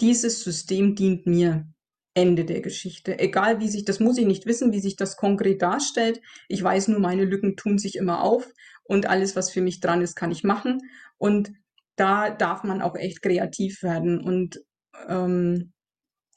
[0.00, 1.66] dieses System dient mir.
[2.14, 3.18] Ende der Geschichte.
[3.18, 6.20] Egal wie sich, das muss ich nicht wissen, wie sich das konkret darstellt.
[6.48, 8.48] Ich weiß nur, meine Lücken tun sich immer auf
[8.84, 10.80] und alles, was für mich dran ist, kann ich machen.
[11.18, 11.52] Und
[11.96, 14.20] da darf man auch echt kreativ werden.
[14.22, 14.60] Und
[15.08, 15.72] ähm,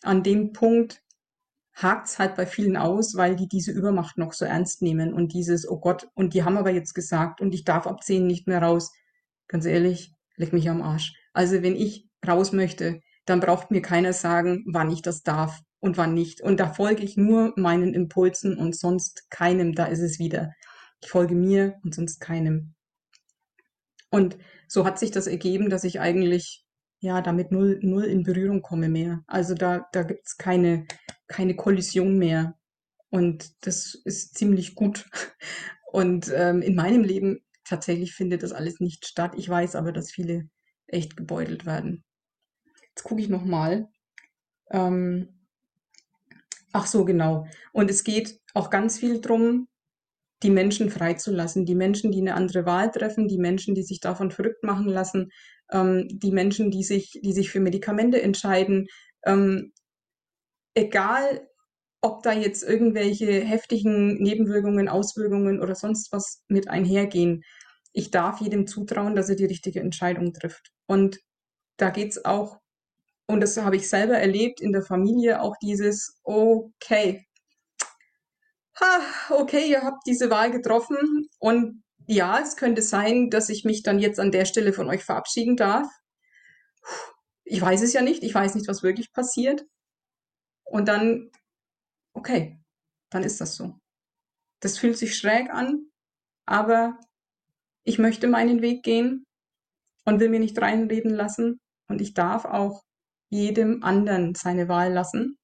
[0.01, 1.03] an dem Punkt
[1.74, 5.70] hakt's halt bei vielen aus, weil die diese Übermacht noch so ernst nehmen und dieses,
[5.70, 8.64] oh Gott, und die haben aber jetzt gesagt und ich darf ab zehn nicht mehr
[8.64, 8.91] raus.
[9.47, 11.14] Ganz ehrlich, leck mich am Arsch.
[11.34, 15.98] Also wenn ich raus möchte, dann braucht mir keiner sagen, wann ich das darf und
[15.98, 16.42] wann nicht.
[16.42, 20.54] Und da folge ich nur meinen Impulsen und sonst keinem, da ist es wieder.
[21.04, 22.74] Ich folge mir und sonst keinem.
[24.10, 26.66] Und so hat sich das ergeben, dass ich eigentlich
[27.00, 29.24] ja damit null, null in Berührung komme mehr.
[29.28, 30.88] Also da, da gibt's keine,
[31.28, 32.56] keine Kollision mehr.
[33.10, 35.06] Und das ist ziemlich gut.
[35.92, 39.34] Und ähm, in meinem Leben tatsächlich findet das alles nicht statt.
[39.38, 40.50] Ich weiß aber, dass viele
[40.88, 42.04] echt gebeutelt werden.
[42.98, 43.89] Jetzt gucke ich nochmal.
[44.72, 45.30] Ähm,
[46.74, 47.45] ach so, genau.
[47.72, 49.68] Und es geht auch ganz viel drum,
[50.41, 51.68] die Menschen freizulassen.
[51.68, 55.30] Die Menschen, die eine andere Wahl treffen, die Menschen, die sich davon verrückt machen lassen,
[55.72, 58.88] ähm, die Menschen, die sich, die sich für Medikamente entscheiden.
[59.28, 59.74] Ähm,
[60.74, 61.48] egal,
[62.02, 67.43] ob da jetzt irgendwelche heftigen Nebenwirkungen, Auswirkungen oder sonst was mit einhergehen.
[67.93, 70.72] Ich darf jedem zutrauen, dass er die richtige Entscheidung trifft.
[70.88, 71.20] Und
[71.78, 72.60] da geht es auch
[73.28, 77.28] und das habe ich selber erlebt in der Familie, auch dieses, okay,
[78.80, 79.02] ha,
[79.32, 84.00] okay, ihr habt diese Wahl getroffen und ja, es könnte sein, dass ich mich dann
[84.00, 85.88] jetzt an der Stelle von euch verabschieden darf.
[87.44, 89.66] Ich weiß es ja nicht, ich weiß nicht, was wirklich passiert.
[90.64, 91.32] Und dann,
[92.14, 92.60] okay,
[93.10, 93.78] dann ist das so.
[94.62, 95.90] Das fühlt sich schräg an,
[96.46, 96.98] aber
[97.84, 99.26] ich möchte meinen Weg gehen
[100.06, 101.60] und will mir nicht reinreden lassen.
[101.90, 102.84] Und ich darf auch
[103.30, 105.38] jedem anderen seine Wahl lassen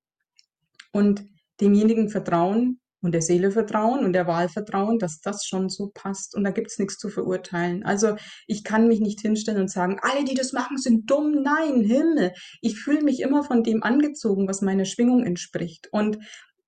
[0.91, 1.25] und
[1.59, 6.35] demjenigen vertrauen und der Seele vertrauen und der Wahl vertrauen, dass das schon so passt.
[6.35, 7.83] Und da gibt's nichts zu verurteilen.
[7.83, 8.15] Also
[8.47, 11.43] ich kann mich nicht hinstellen und sagen, alle, die das machen, sind dumm.
[11.43, 12.31] Nein, Himmel.
[12.61, 15.89] Ich fühle mich immer von dem angezogen, was meiner Schwingung entspricht.
[15.91, 16.17] Und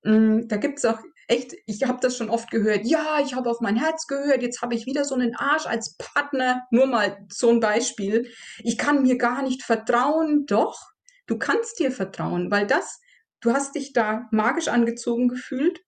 [0.04, 3.50] mh, mm, da gibt's auch echt, ich habe das schon oft gehört, ja, ich habe
[3.50, 7.18] auf mein Herz gehört, jetzt habe ich wieder so einen Arsch als Partner, nur mal
[7.32, 8.30] so ein Beispiel.
[8.62, 10.78] Ich kann mir gar nicht vertrauen, doch,
[11.26, 13.00] Du kannst dir vertrauen, weil das,
[13.40, 15.80] du hast dich da magisch angezogen gefühlt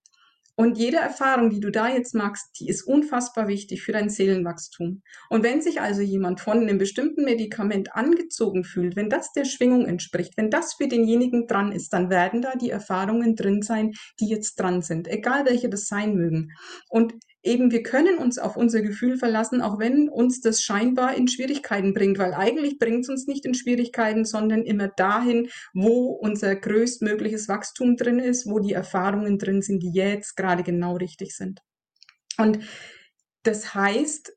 [0.61, 5.03] und jede Erfahrung, die du da jetzt machst, die ist unfassbar wichtig für dein Seelenwachstum.
[5.30, 9.86] Und wenn sich also jemand von einem bestimmten Medikament angezogen fühlt, wenn das der Schwingung
[9.86, 14.26] entspricht, wenn das für denjenigen dran ist, dann werden da die Erfahrungen drin sein, die
[14.26, 16.51] jetzt dran sind, egal welche das sein mögen.
[16.89, 21.28] Und eben wir können uns auf unser Gefühl verlassen, auch wenn uns das scheinbar in
[21.28, 26.57] Schwierigkeiten bringt, weil eigentlich bringt es uns nicht in Schwierigkeiten, sondern immer dahin, wo unser
[26.57, 31.61] größtmögliches Wachstum drin ist, wo die Erfahrungen drin sind, die jetzt gerade genau richtig sind.
[32.39, 32.61] Und
[33.45, 34.32] das heißt,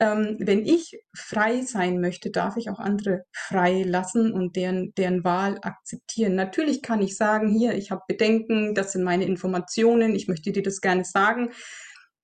[0.00, 5.22] ähm, wenn ich frei sein möchte, darf ich auch andere frei lassen und deren, deren
[5.22, 6.34] Wahl akzeptieren.
[6.34, 10.62] Natürlich kann ich sagen, hier, ich habe Bedenken, das sind meine Informationen, ich möchte dir
[10.62, 11.50] das gerne sagen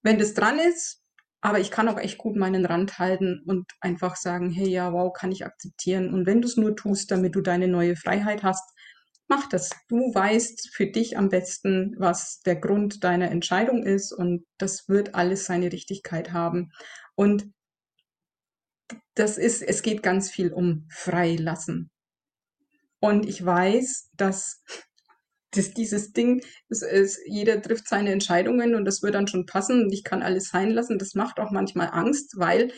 [0.08, 1.02] wenn das dran ist,
[1.42, 5.12] aber ich kann auch echt gut meinen Rand halten und einfach sagen, hey, ja, wow,
[5.12, 6.14] kann ich akzeptieren.
[6.14, 8.64] Und wenn du es nur tust, damit du deine neue Freiheit hast,
[9.28, 9.68] mach das.
[9.88, 15.14] Du weißt für dich am besten, was der Grund deiner Entscheidung ist und das wird
[15.14, 16.72] alles seine Richtigkeit haben.
[17.14, 17.52] Und
[19.14, 21.90] das ist, es geht ganz viel um Freilassen.
[22.98, 24.62] Und ich weiß, dass
[25.52, 29.84] das, dieses Ding, das ist, jeder trifft seine Entscheidungen und das wird dann schon passen
[29.84, 30.98] und ich kann alles sein lassen.
[30.98, 32.70] Das macht auch manchmal Angst, weil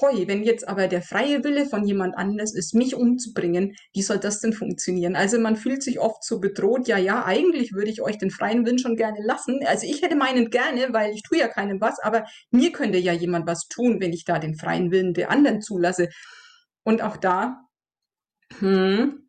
[0.00, 4.18] Hoi, wenn jetzt aber der freie Wille von jemand anders ist, mich umzubringen, wie soll
[4.18, 5.14] das denn funktionieren?
[5.14, 8.66] Also man fühlt sich oft so bedroht, ja, ja, eigentlich würde ich euch den freien
[8.66, 9.60] Willen schon gerne lassen.
[9.64, 13.12] Also ich hätte meinen gerne, weil ich tue ja keinem was, aber mir könnte ja
[13.12, 16.08] jemand was tun, wenn ich da den freien Willen der anderen zulasse.
[16.82, 17.60] Und auch da,
[18.58, 19.23] hm,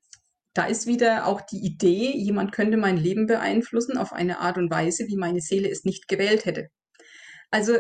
[0.56, 4.72] da ist wieder auch die Idee, jemand könnte mein Leben beeinflussen auf eine Art und
[4.72, 6.70] Weise, wie meine Seele es nicht gewählt hätte.
[7.52, 7.78] Also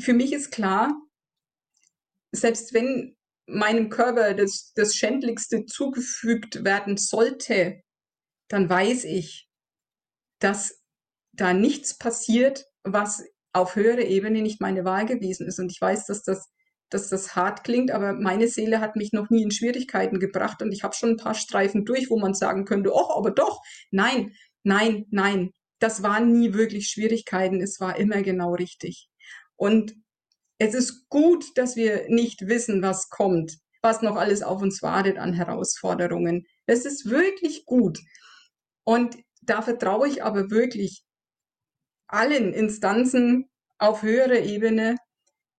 [0.00, 0.94] für mich ist klar,
[2.30, 3.16] selbst wenn
[3.46, 7.82] meinem Körper das, das Schändlichste zugefügt werden sollte,
[8.48, 9.48] dann weiß ich,
[10.38, 10.80] dass
[11.32, 15.58] da nichts passiert, was auf höherer Ebene nicht meine Wahl gewesen ist.
[15.58, 16.48] Und ich weiß, dass das,
[16.92, 20.72] dass das hart klingt, aber meine Seele hat mich noch nie in Schwierigkeiten gebracht und
[20.72, 24.34] ich habe schon ein paar Streifen durch, wo man sagen könnte, oh, aber doch, nein,
[24.62, 29.08] nein, nein, das waren nie wirklich Schwierigkeiten, es war immer genau richtig.
[29.56, 29.94] Und
[30.58, 35.18] es ist gut, dass wir nicht wissen, was kommt, was noch alles auf uns wartet
[35.18, 36.46] an Herausforderungen.
[36.66, 37.98] Es ist wirklich gut.
[38.84, 41.02] Und da vertraue ich aber wirklich
[42.06, 44.96] allen Instanzen auf höherer Ebene.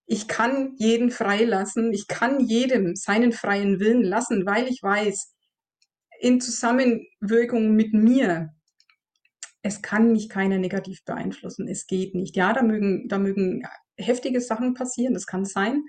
[0.06, 1.94] Ich kann jeden freilassen.
[1.94, 5.34] Ich kann jedem seinen freien Willen lassen, weil ich weiß,
[6.20, 8.54] in Zusammenwirkung mit mir,
[9.62, 11.68] es kann mich keiner negativ beeinflussen.
[11.68, 12.36] Es geht nicht.
[12.36, 13.64] Ja, da mögen, da mögen
[13.98, 15.84] heftige Sachen passieren, das kann sein.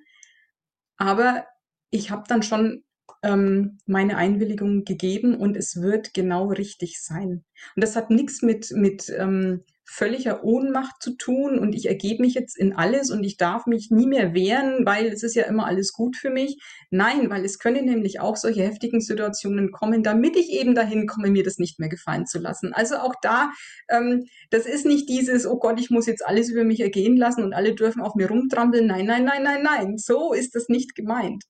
[0.97, 1.47] Aber
[1.91, 2.85] ich habe dann schon
[3.23, 7.45] ähm, meine Einwilligung gegeben und es wird genau richtig sein.
[7.75, 12.35] Und das hat nichts mit, mit ähm, völliger Ohnmacht zu tun und ich ergebe mich
[12.35, 15.67] jetzt in alles und ich darf mich nie mehr wehren, weil es ist ja immer
[15.67, 16.59] alles gut für mich.
[16.91, 21.31] Nein, weil es können nämlich auch solche heftigen Situationen kommen, damit ich eben dahin komme,
[21.31, 22.73] mir das nicht mehr gefallen zu lassen.
[22.73, 23.53] Also auch da,
[23.91, 27.45] ähm, das ist nicht dieses, oh Gott, ich muss jetzt alles über mich ergehen lassen
[27.45, 28.87] und alle dürfen auf mir rumtrampeln.
[28.87, 29.99] Nein, nein, nein, nein, nein.
[29.99, 31.45] So ist das nicht gemeint.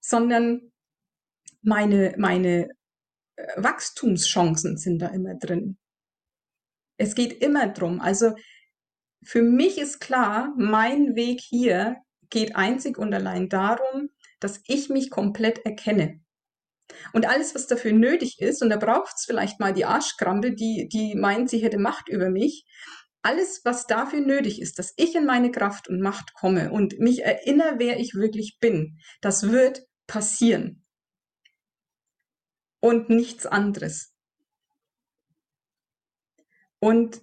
[0.00, 0.72] Sondern
[1.62, 2.68] meine, meine
[3.36, 5.78] äh, Wachstumschancen sind da immer drin.
[6.96, 8.00] Es geht immer drum.
[8.00, 8.34] Also
[9.24, 11.96] für mich ist klar, mein Weg hier
[12.30, 16.20] geht einzig und allein darum, dass ich mich komplett erkenne.
[17.12, 20.88] Und alles, was dafür nötig ist, und da braucht es vielleicht mal die Arschkrampe, die,
[20.88, 22.64] die meint, sie hätte Macht über mich,
[23.22, 27.24] alles, was dafür nötig ist, dass ich in meine Kraft und Macht komme und mich
[27.24, 30.84] erinnere, wer ich wirklich bin, das wird passieren.
[32.80, 34.15] Und nichts anderes.
[36.78, 37.22] Und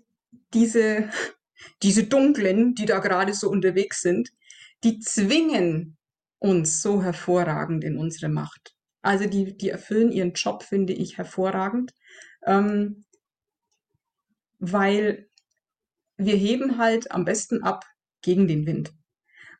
[0.53, 1.09] diese,
[1.83, 4.29] diese Dunklen, die da gerade so unterwegs sind,
[4.83, 5.97] die zwingen
[6.39, 8.75] uns so hervorragend in unsere Macht.
[9.01, 11.93] Also die, die erfüllen ihren Job, finde ich, hervorragend,
[12.45, 13.05] ähm,
[14.59, 15.29] weil
[16.17, 17.85] wir heben halt am besten ab
[18.21, 18.93] gegen den Wind.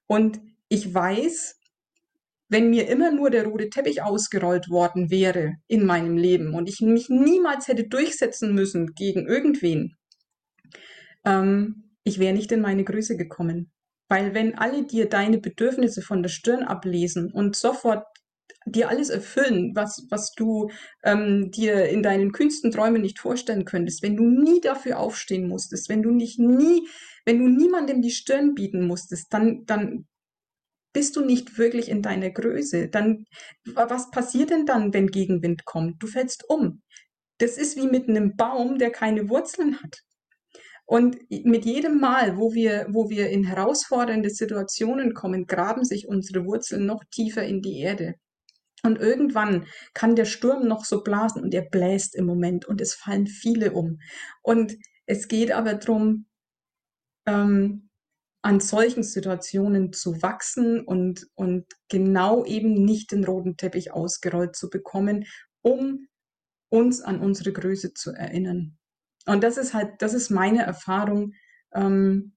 [0.08, 1.60] Und ich weiß,
[2.50, 6.82] wenn mir immer nur der rote Teppich ausgerollt worden wäre in meinem Leben und ich
[6.82, 9.96] mich niemals hätte durchsetzen müssen gegen irgendwen,
[11.26, 13.72] ähm, ich wäre nicht in meine Größe gekommen.
[14.10, 18.06] Weil wenn alle dir deine Bedürfnisse von der Stirn ablesen und sofort
[18.66, 20.70] dir alles erfüllen, was, was du
[21.04, 25.90] ähm, dir in deinen kühnsten Träumen nicht vorstellen könntest, wenn du nie dafür aufstehen musstest,
[25.90, 26.88] wenn du nicht nie,
[27.26, 30.06] wenn du niemandem die Stirn bieten musstest, dann, dann
[30.94, 32.88] bist du nicht wirklich in deiner Größe.
[32.88, 33.26] Dann,
[33.66, 36.02] was passiert denn dann, wenn Gegenwind kommt?
[36.02, 36.82] Du fällst um.
[37.40, 40.00] Das ist wie mit einem Baum, der keine Wurzeln hat.
[40.86, 46.46] Und mit jedem Mal, wo wir, wo wir in herausfordernde Situationen kommen, graben sich unsere
[46.46, 48.16] Wurzeln noch tiefer in die Erde.
[48.84, 52.94] Und irgendwann kann der Sturm noch so blasen und er bläst im Moment und es
[52.94, 54.00] fallen viele um.
[54.42, 54.76] Und
[55.06, 56.26] es geht aber darum,
[57.26, 57.90] ähm,
[58.44, 64.70] an solchen Situationen zu wachsen und, und genau eben nicht den roten Teppich ausgerollt zu
[64.70, 65.26] bekommen,
[65.62, 66.08] um
[66.70, 68.78] uns an unsere Größe zu erinnern.
[69.26, 71.34] Und das ist halt, das ist meine Erfahrung.
[71.74, 72.34] Ähm,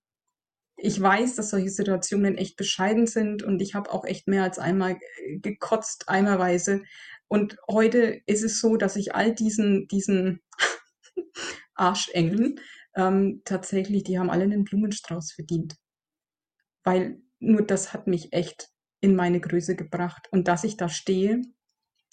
[0.76, 4.60] ich weiß, dass solche Situationen echt bescheiden sind und ich habe auch echt mehr als
[4.60, 5.00] einmal
[5.42, 6.84] gekotzt, eimerweise.
[7.26, 10.40] Und heute ist es so, dass ich all diesen, diesen
[11.74, 12.60] Arschengeln
[12.94, 15.76] ähm, tatsächlich, die haben alle einen Blumenstrauß verdient
[16.86, 18.68] weil nur das hat mich echt
[19.00, 20.28] in meine Größe gebracht.
[20.30, 21.42] Und dass ich da stehe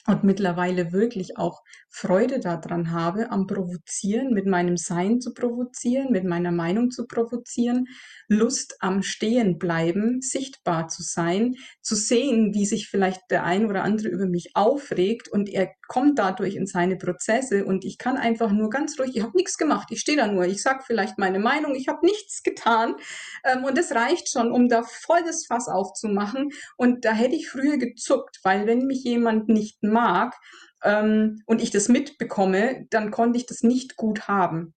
[0.06, 6.26] und mittlerweile wirklich auch Freude daran habe, am Provozieren, mit meinem Sein zu provozieren, mit
[6.26, 7.88] meiner Meinung zu provozieren,
[8.28, 13.84] Lust am Stehen bleiben, sichtbar zu sein, zu sehen, wie sich vielleicht der ein oder
[13.84, 18.52] andere über mich aufregt und er kommt dadurch in seine Prozesse und ich kann einfach
[18.52, 21.40] nur ganz ruhig, ich habe nichts gemacht, ich stehe da nur, ich sage vielleicht meine
[21.40, 22.96] Meinung, ich habe nichts getan
[23.44, 27.50] ähm, und das reicht schon, um da voll das Fass aufzumachen und da hätte ich
[27.50, 30.36] früher gezuckt, weil wenn mich jemand nicht mag
[30.84, 34.74] ähm, und ich das mitbekomme, dann konnte ich das nicht gut haben.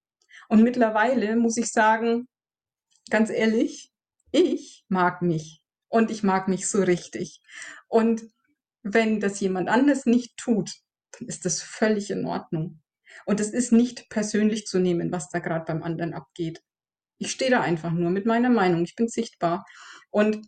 [0.49, 2.29] Und mittlerweile muss ich sagen,
[3.11, 3.91] ganz ehrlich,
[4.33, 7.41] ich mag mich und ich mag mich so richtig.
[7.89, 8.23] Und
[8.83, 10.71] wenn das jemand anders nicht tut,
[11.19, 12.81] dann ist das völlig in Ordnung.
[13.25, 16.63] Und es ist nicht persönlich zu nehmen, was da gerade beim anderen abgeht.
[17.19, 18.85] Ich stehe da einfach nur mit meiner Meinung.
[18.85, 19.65] Ich bin sichtbar.
[20.11, 20.47] Und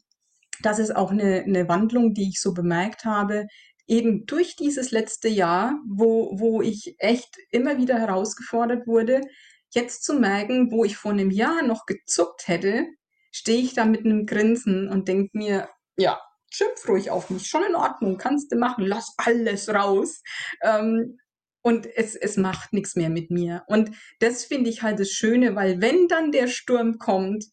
[0.63, 3.47] das ist auch eine, eine Wandlung, die ich so bemerkt habe,
[3.87, 9.23] eben durch dieses letzte Jahr, wo, wo ich echt immer wieder herausgefordert wurde,
[9.71, 12.87] jetzt zu merken, wo ich vor einem Jahr noch gezuckt hätte,
[13.31, 17.65] stehe ich da mit einem Grinsen und denke mir, ja, schimpf ruhig auf mich, schon
[17.65, 20.23] in Ordnung, kannst du machen, lass alles raus.
[20.63, 21.19] Ähm,
[21.63, 23.65] und es, es macht nichts mehr mit mir.
[23.67, 23.91] Und
[24.21, 27.47] das finde ich halt das Schöne, weil wenn dann der Sturm kommt,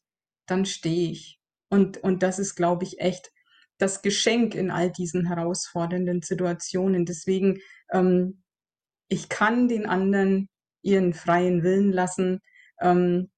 [0.47, 1.39] dann stehe ich.
[1.69, 3.31] Und, und das ist, glaube ich, echt
[3.77, 7.05] das Geschenk in all diesen herausfordernden Situationen.
[7.05, 7.59] Deswegen,
[7.91, 8.43] ähm,
[9.09, 10.49] ich kann den anderen
[10.81, 12.39] ihren freien Willen lassen.
[12.79, 13.31] Ähm,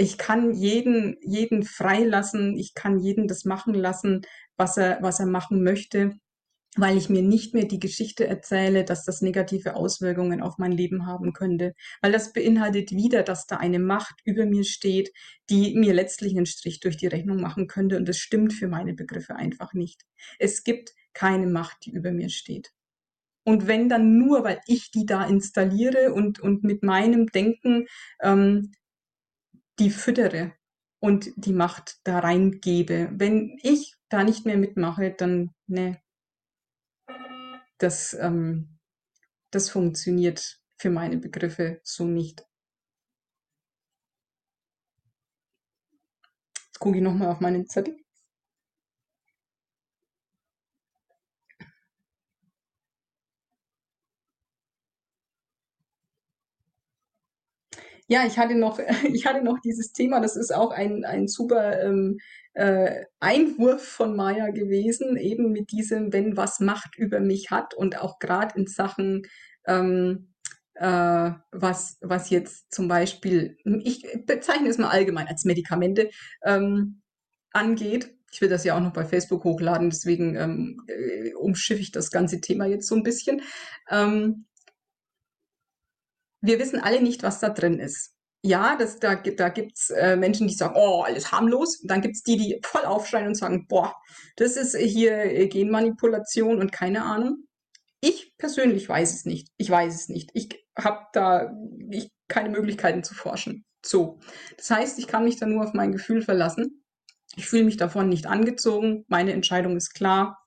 [0.00, 4.22] ich kann jeden, jeden freilassen, ich kann jeden das machen lassen,
[4.56, 6.12] was er, was er machen möchte,
[6.76, 11.04] weil ich mir nicht mehr die Geschichte erzähle, dass das negative Auswirkungen auf mein Leben
[11.04, 11.74] haben könnte.
[12.00, 15.10] Weil das beinhaltet wieder, dass da eine Macht über mir steht,
[15.50, 17.98] die mir letztlich einen Strich durch die Rechnung machen könnte.
[17.98, 20.06] Und das stimmt für meine Begriffe einfach nicht.
[20.38, 22.70] Es gibt keine Macht, die über mir steht.
[23.44, 27.86] Und wenn dann nur, weil ich die da installiere und, und mit meinem Denken
[28.22, 28.72] ähm,
[29.80, 30.52] die füttere
[31.00, 33.08] und die Macht da reingebe.
[33.12, 36.00] Wenn ich da nicht mehr mitmache, dann, ne,
[37.78, 38.78] das, ähm,
[39.50, 42.46] das funktioniert für meine Begriffe so nicht.
[46.66, 47.96] Jetzt gucke ich nochmal auf meinen Zettel.
[58.10, 58.80] Ja, ich hatte noch,
[59.14, 62.18] ich hatte noch dieses Thema, das ist auch ein, ein super ähm,
[62.54, 68.00] äh, Einwurf von Maya gewesen, eben mit diesem, wenn was Macht über mich hat und
[68.00, 69.22] auch gerade in Sachen,
[69.64, 70.34] ähm,
[70.74, 76.10] äh, was, was jetzt zum Beispiel, ich bezeichne es mal allgemein als Medikamente,
[76.44, 77.02] ähm,
[77.52, 78.12] angeht.
[78.32, 82.10] Ich will das ja auch noch bei Facebook hochladen, deswegen ähm, äh, umschiffe ich das
[82.10, 83.42] ganze Thema jetzt so ein bisschen.
[83.88, 84.46] Ähm,
[86.40, 88.14] wir wissen alle nicht, was da drin ist.
[88.42, 91.82] Ja, das, da, da gibt's äh, Menschen, die sagen, oh, alles harmlos.
[91.84, 93.94] dann gibt's die, die voll aufschreien und sagen, boah,
[94.36, 97.46] das ist hier äh, Genmanipulation und keine Ahnung.
[98.00, 99.48] Ich persönlich weiß es nicht.
[99.58, 100.30] Ich weiß es nicht.
[100.32, 101.52] Ich habe da
[101.90, 103.66] ich, keine Möglichkeiten zu forschen.
[103.84, 104.20] So.
[104.56, 106.82] Das heißt, ich kann mich da nur auf mein Gefühl verlassen.
[107.36, 109.04] Ich fühle mich davon nicht angezogen.
[109.08, 110.38] Meine Entscheidung ist klar.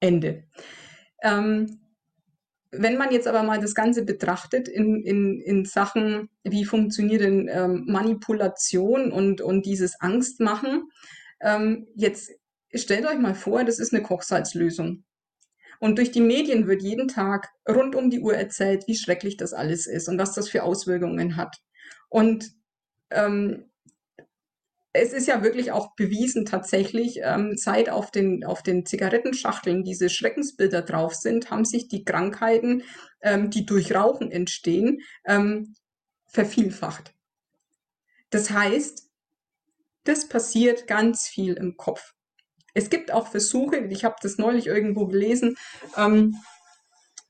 [0.00, 0.44] Ende.
[1.22, 1.80] Ähm,
[2.70, 7.48] wenn man jetzt aber mal das Ganze betrachtet in, in, in Sachen, wie funktioniert denn
[7.50, 10.90] ähm, Manipulation und, und dieses Angstmachen,
[11.40, 12.32] ähm, jetzt
[12.74, 15.04] stellt euch mal vor, das ist eine Kochsalzlösung.
[15.80, 19.52] Und durch die Medien wird jeden Tag rund um die Uhr erzählt, wie schrecklich das
[19.52, 21.56] alles ist und was das für Auswirkungen hat.
[22.08, 22.52] Und
[23.10, 23.70] ähm,
[24.92, 30.08] es ist ja wirklich auch bewiesen tatsächlich, ähm, seit auf den, auf den Zigarettenschachteln diese
[30.08, 32.82] Schreckensbilder drauf sind, haben sich die Krankheiten,
[33.20, 35.74] ähm, die durch Rauchen entstehen, ähm,
[36.26, 37.14] vervielfacht.
[38.30, 39.08] Das heißt,
[40.04, 42.14] das passiert ganz viel im Kopf.
[42.74, 45.56] Es gibt auch Versuche, ich habe das neulich irgendwo gelesen,
[45.96, 46.36] ähm,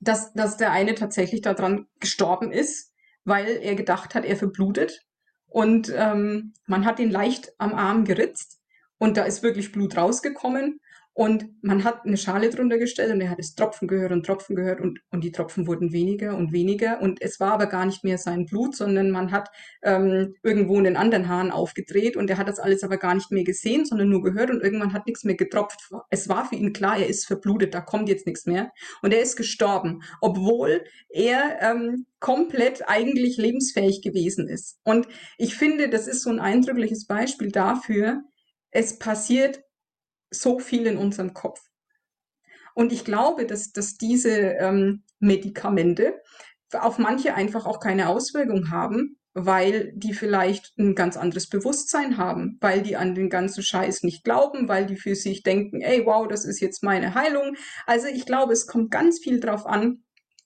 [0.01, 2.93] dass, dass der eine tatsächlich daran gestorben ist,
[3.25, 5.08] weil er gedacht hat, er verblutet
[5.49, 8.61] und ähm, man hat ihn leicht am Arm geritzt
[8.99, 10.81] und da ist wirklich Blut rausgekommen.
[11.19, 14.55] Und man hat eine Schale drunter gestellt und er hat es Tropfen gehört und Tropfen
[14.55, 17.01] gehört und, und die Tropfen wurden weniger und weniger.
[17.01, 19.49] Und es war aber gar nicht mehr sein Blut, sondern man hat
[19.83, 23.43] ähm, irgendwo einen anderen Hahn aufgedreht und er hat das alles aber gar nicht mehr
[23.43, 25.91] gesehen, sondern nur gehört und irgendwann hat nichts mehr getropft.
[26.09, 28.71] Es war für ihn klar, er ist verblutet, da kommt jetzt nichts mehr.
[29.03, 34.79] Und er ist gestorben, obwohl er ähm, komplett eigentlich lebensfähig gewesen ist.
[34.85, 38.23] Und ich finde, das ist so ein eindrückliches Beispiel dafür,
[38.71, 39.65] es passiert
[40.31, 41.61] so viel in unserem Kopf.
[42.75, 46.21] Und ich glaube, dass, dass diese ähm, Medikamente
[46.73, 52.59] auf manche einfach auch keine Auswirkung haben, weil die vielleicht ein ganz anderes Bewusstsein haben,
[52.61, 56.27] weil die an den ganzen Scheiß nicht glauben, weil die für sich denken, ey, wow,
[56.29, 57.57] das ist jetzt meine Heilung.
[57.87, 60.05] Also ich glaube, es kommt ganz viel drauf an,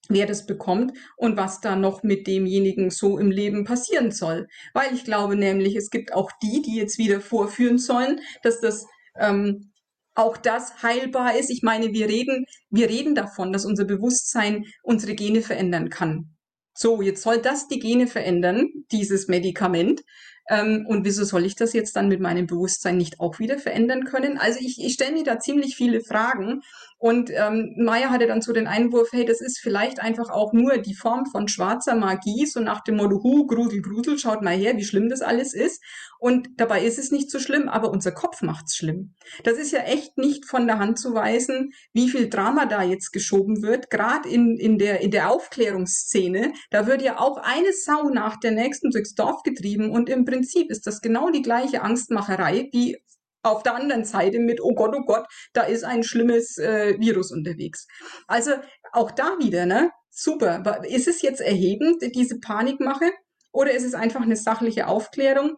[0.09, 4.49] wer das bekommt und was da noch mit demjenigen so im Leben passieren soll.
[4.75, 8.87] Weil ich glaube nämlich, es gibt auch die, die jetzt wieder vorführen sollen, dass das
[9.19, 9.72] ähm,
[10.15, 11.51] auch das heilbar ist.
[11.51, 16.37] Ich meine, wir reden, wir reden davon, dass unser Bewusstsein unsere Gene verändern kann.
[16.75, 20.03] So, jetzt soll das die Gene verändern, dieses Medikament.
[20.49, 24.05] Ähm, und wieso soll ich das jetzt dann mit meinem Bewusstsein nicht auch wieder verändern
[24.05, 24.39] können?
[24.39, 26.63] Also ich, ich stelle mir da ziemlich viele Fragen.
[26.99, 30.79] Und ähm, Maya hatte dann so den Einwurf, hey, das ist vielleicht einfach auch nur
[30.79, 34.77] die Form von schwarzer Magie, so nach dem Motto, hu, grusel, grusel, schaut mal her,
[34.77, 35.83] wie schlimm das alles ist.
[36.21, 39.17] Und dabei ist es nicht so schlimm, aber unser Kopf macht's schlimm.
[39.43, 43.11] Das ist ja echt nicht von der Hand zu weisen, wie viel Drama da jetzt
[43.11, 46.53] geschoben wird, gerade in, in, der, in der Aufklärungsszene.
[46.71, 50.71] Da wird ja auch eine Sau nach der nächsten durchs Dorf getrieben und im Prinzip
[50.71, 52.97] ist das genau die gleiche Angstmacherei wie
[53.43, 57.33] auf der anderen Seite mit, oh Gott, oh Gott, da ist ein schlimmes äh, Virus
[57.33, 57.87] unterwegs.
[58.27, 58.53] Also
[58.93, 59.91] auch da wieder, ne?
[60.11, 60.83] Super.
[60.85, 63.11] Ist es jetzt erhebend, diese Panikmache?
[63.53, 65.57] Oder ist es einfach eine sachliche Aufklärung,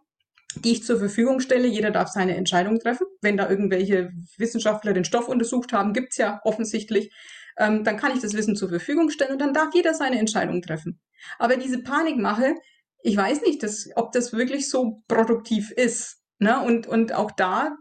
[0.56, 1.68] die ich zur Verfügung stelle?
[1.68, 3.06] Jeder darf seine Entscheidung treffen.
[3.20, 7.12] Wenn da irgendwelche Wissenschaftler den Stoff untersucht haben, gibt's ja offensichtlich,
[7.58, 10.62] ähm, dann kann ich das Wissen zur Verfügung stellen und dann darf jeder seine Entscheidung
[10.62, 11.00] treffen.
[11.38, 12.54] Aber diese Panikmache,
[13.04, 16.22] ich weiß nicht, dass, ob das wirklich so produktiv ist.
[16.38, 16.58] Ne?
[16.64, 17.76] Und, und auch da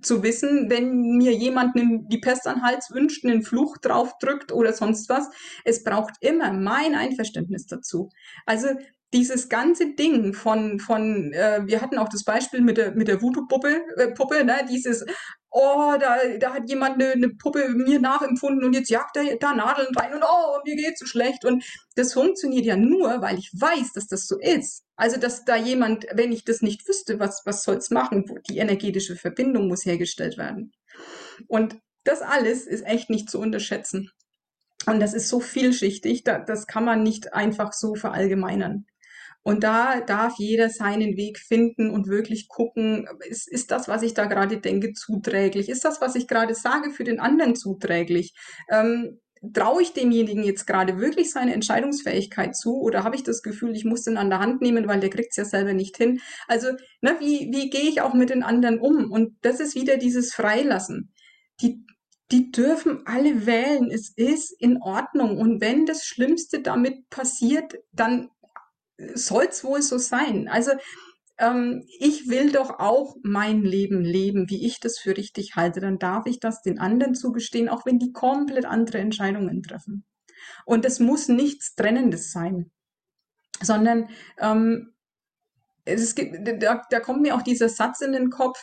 [0.00, 4.72] zu wissen, wenn mir jemand die Pest an den Hals wünscht, einen Fluch draufdrückt oder
[4.72, 5.28] sonst was,
[5.64, 8.08] es braucht immer mein Einverständnis dazu.
[8.46, 8.68] Also
[9.12, 13.22] dieses ganze Ding von, von äh, wir hatten auch das Beispiel mit der, mit der
[13.22, 15.04] Voodoo-Puppe, äh, Puppe, ne, dieses,
[15.50, 19.54] oh, da, da hat jemand eine, eine Puppe mir nachempfunden und jetzt jagt er da
[19.54, 21.44] Nadeln rein und oh, mir geht's so schlecht.
[21.44, 24.84] Und das funktioniert ja nur, weil ich weiß, dass das so ist.
[24.96, 28.24] Also, dass da jemand, wenn ich das nicht wüsste, was, was soll's machen?
[28.50, 30.72] Die energetische Verbindung muss hergestellt werden.
[31.46, 34.10] Und das alles ist echt nicht zu unterschätzen.
[34.86, 38.86] Und das ist so vielschichtig, da, das kann man nicht einfach so verallgemeinern.
[39.46, 44.12] Und da darf jeder seinen Weg finden und wirklich gucken, ist, ist das, was ich
[44.12, 45.68] da gerade denke, zuträglich?
[45.68, 48.34] Ist das, was ich gerade sage, für den anderen zuträglich?
[48.68, 49.20] Ähm,
[49.54, 53.84] traue ich demjenigen jetzt gerade wirklich seine Entscheidungsfähigkeit zu oder habe ich das Gefühl, ich
[53.84, 56.18] muss den an der Hand nehmen, weil der kriegt es ja selber nicht hin?
[56.48, 59.12] Also, ne, wie, wie gehe ich auch mit den anderen um?
[59.12, 61.12] Und das ist wieder dieses Freilassen.
[61.60, 61.86] Die,
[62.32, 63.92] die dürfen alle wählen.
[63.92, 65.38] Es ist in Ordnung.
[65.38, 68.28] Und wenn das Schlimmste damit passiert, dann
[69.14, 70.48] soll es wohl so sein.
[70.48, 70.72] Also
[71.38, 75.80] ähm, ich will doch auch mein Leben leben, wie ich das für richtig halte.
[75.80, 80.04] Dann darf ich das den anderen zugestehen, auch wenn die komplett andere Entscheidungen treffen.
[80.64, 82.70] Und es muss nichts Trennendes sein,
[83.62, 84.94] sondern ähm,
[85.84, 88.58] es gibt, da, da kommt mir auch dieser Satz in den Kopf,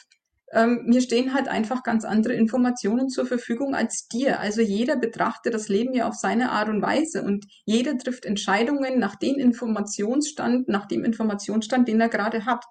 [0.54, 4.40] ähm, mir stehen halt einfach ganz andere Informationen zur Verfügung als dir.
[4.40, 9.00] Also jeder betrachtet das Leben ja auf seine Art und Weise und jeder trifft Entscheidungen
[9.00, 12.66] nach dem Informationsstand, nach dem Informationsstand, den er gerade hat.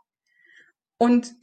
[0.96, 1.34] Und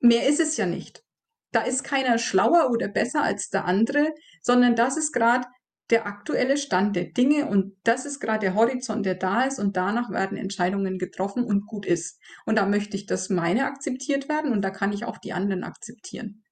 [0.00, 1.02] mehr ist es ja nicht.
[1.50, 4.12] Da ist keiner schlauer oder besser als der andere,
[4.42, 5.46] sondern das ist gerade
[5.90, 9.76] der aktuelle Stand der Dinge und das ist gerade der Horizont, der da ist und
[9.76, 12.20] danach werden Entscheidungen getroffen und gut ist.
[12.44, 15.62] Und da möchte ich, dass meine akzeptiert werden und da kann ich auch die anderen
[15.62, 16.42] akzeptieren.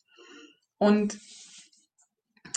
[0.79, 1.19] Und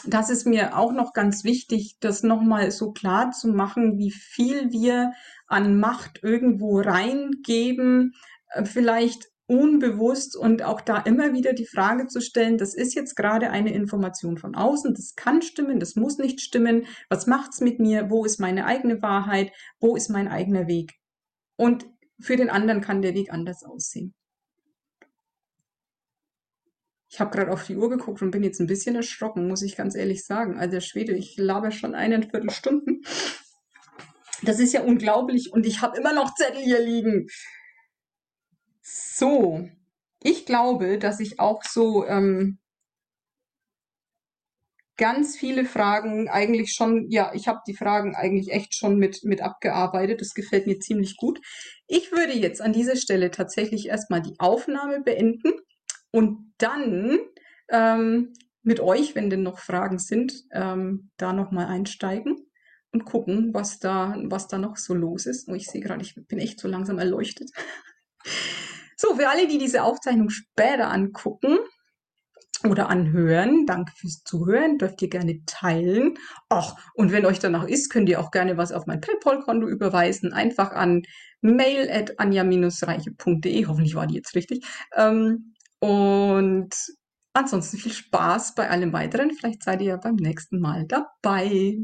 [0.06, 4.72] das ist mir auch noch ganz wichtig, das nochmal so klar zu machen, wie viel
[4.72, 5.14] wir
[5.48, 8.14] an Macht irgendwo reingeben,
[8.50, 13.16] äh, vielleicht unbewusst und auch da immer wieder die Frage zu stellen, das ist jetzt
[13.16, 17.80] gerade eine Information von außen, das kann stimmen, das muss nicht stimmen, was macht's mit
[17.80, 20.96] mir, wo ist meine eigene Wahrheit, wo ist mein eigener Weg?
[21.56, 21.86] Und
[22.20, 24.14] für den anderen kann der Weg anders aussehen.
[27.10, 29.78] Ich habe gerade auf die Uhr geguckt und bin jetzt ein bisschen erschrocken, muss ich
[29.78, 30.60] ganz ehrlich sagen.
[30.60, 33.04] Also Schwede, ich laber schon einen Viertelstunden.
[34.44, 37.28] Das ist ja unglaublich und ich habe immer noch Zettel hier liegen.
[38.90, 39.68] So,
[40.24, 42.58] ich glaube, dass ich auch so ähm,
[44.96, 49.42] ganz viele Fragen eigentlich schon, ja, ich habe die Fragen eigentlich echt schon mit, mit
[49.42, 50.22] abgearbeitet.
[50.22, 51.42] Das gefällt mir ziemlich gut.
[51.88, 55.52] Ich würde jetzt an dieser Stelle tatsächlich erstmal die Aufnahme beenden
[56.12, 57.20] und dann
[57.68, 58.32] ähm,
[58.64, 62.38] mit euch, wenn denn noch Fragen sind, ähm, da nochmal einsteigen
[62.94, 65.50] und gucken, was da, was da noch so los ist.
[65.50, 67.50] Oh, ich sehe gerade, ich bin echt so langsam erleuchtet.
[69.00, 71.60] So, für alle, die diese Aufzeichnung später angucken
[72.68, 76.16] oder anhören, danke fürs Zuhören, dürft ihr gerne teilen.
[76.50, 80.34] Ach, und wenn euch danach ist, könnt ihr auch gerne was auf mein PayPal-Konto überweisen.
[80.34, 81.04] Einfach an
[81.42, 83.68] mail at anja-reiche.de.
[83.68, 84.66] Hoffentlich war die jetzt richtig.
[84.96, 86.76] Ähm, und
[87.34, 89.32] ansonsten viel Spaß bei allem weiteren.
[89.32, 91.78] Vielleicht seid ihr ja beim nächsten Mal dabei.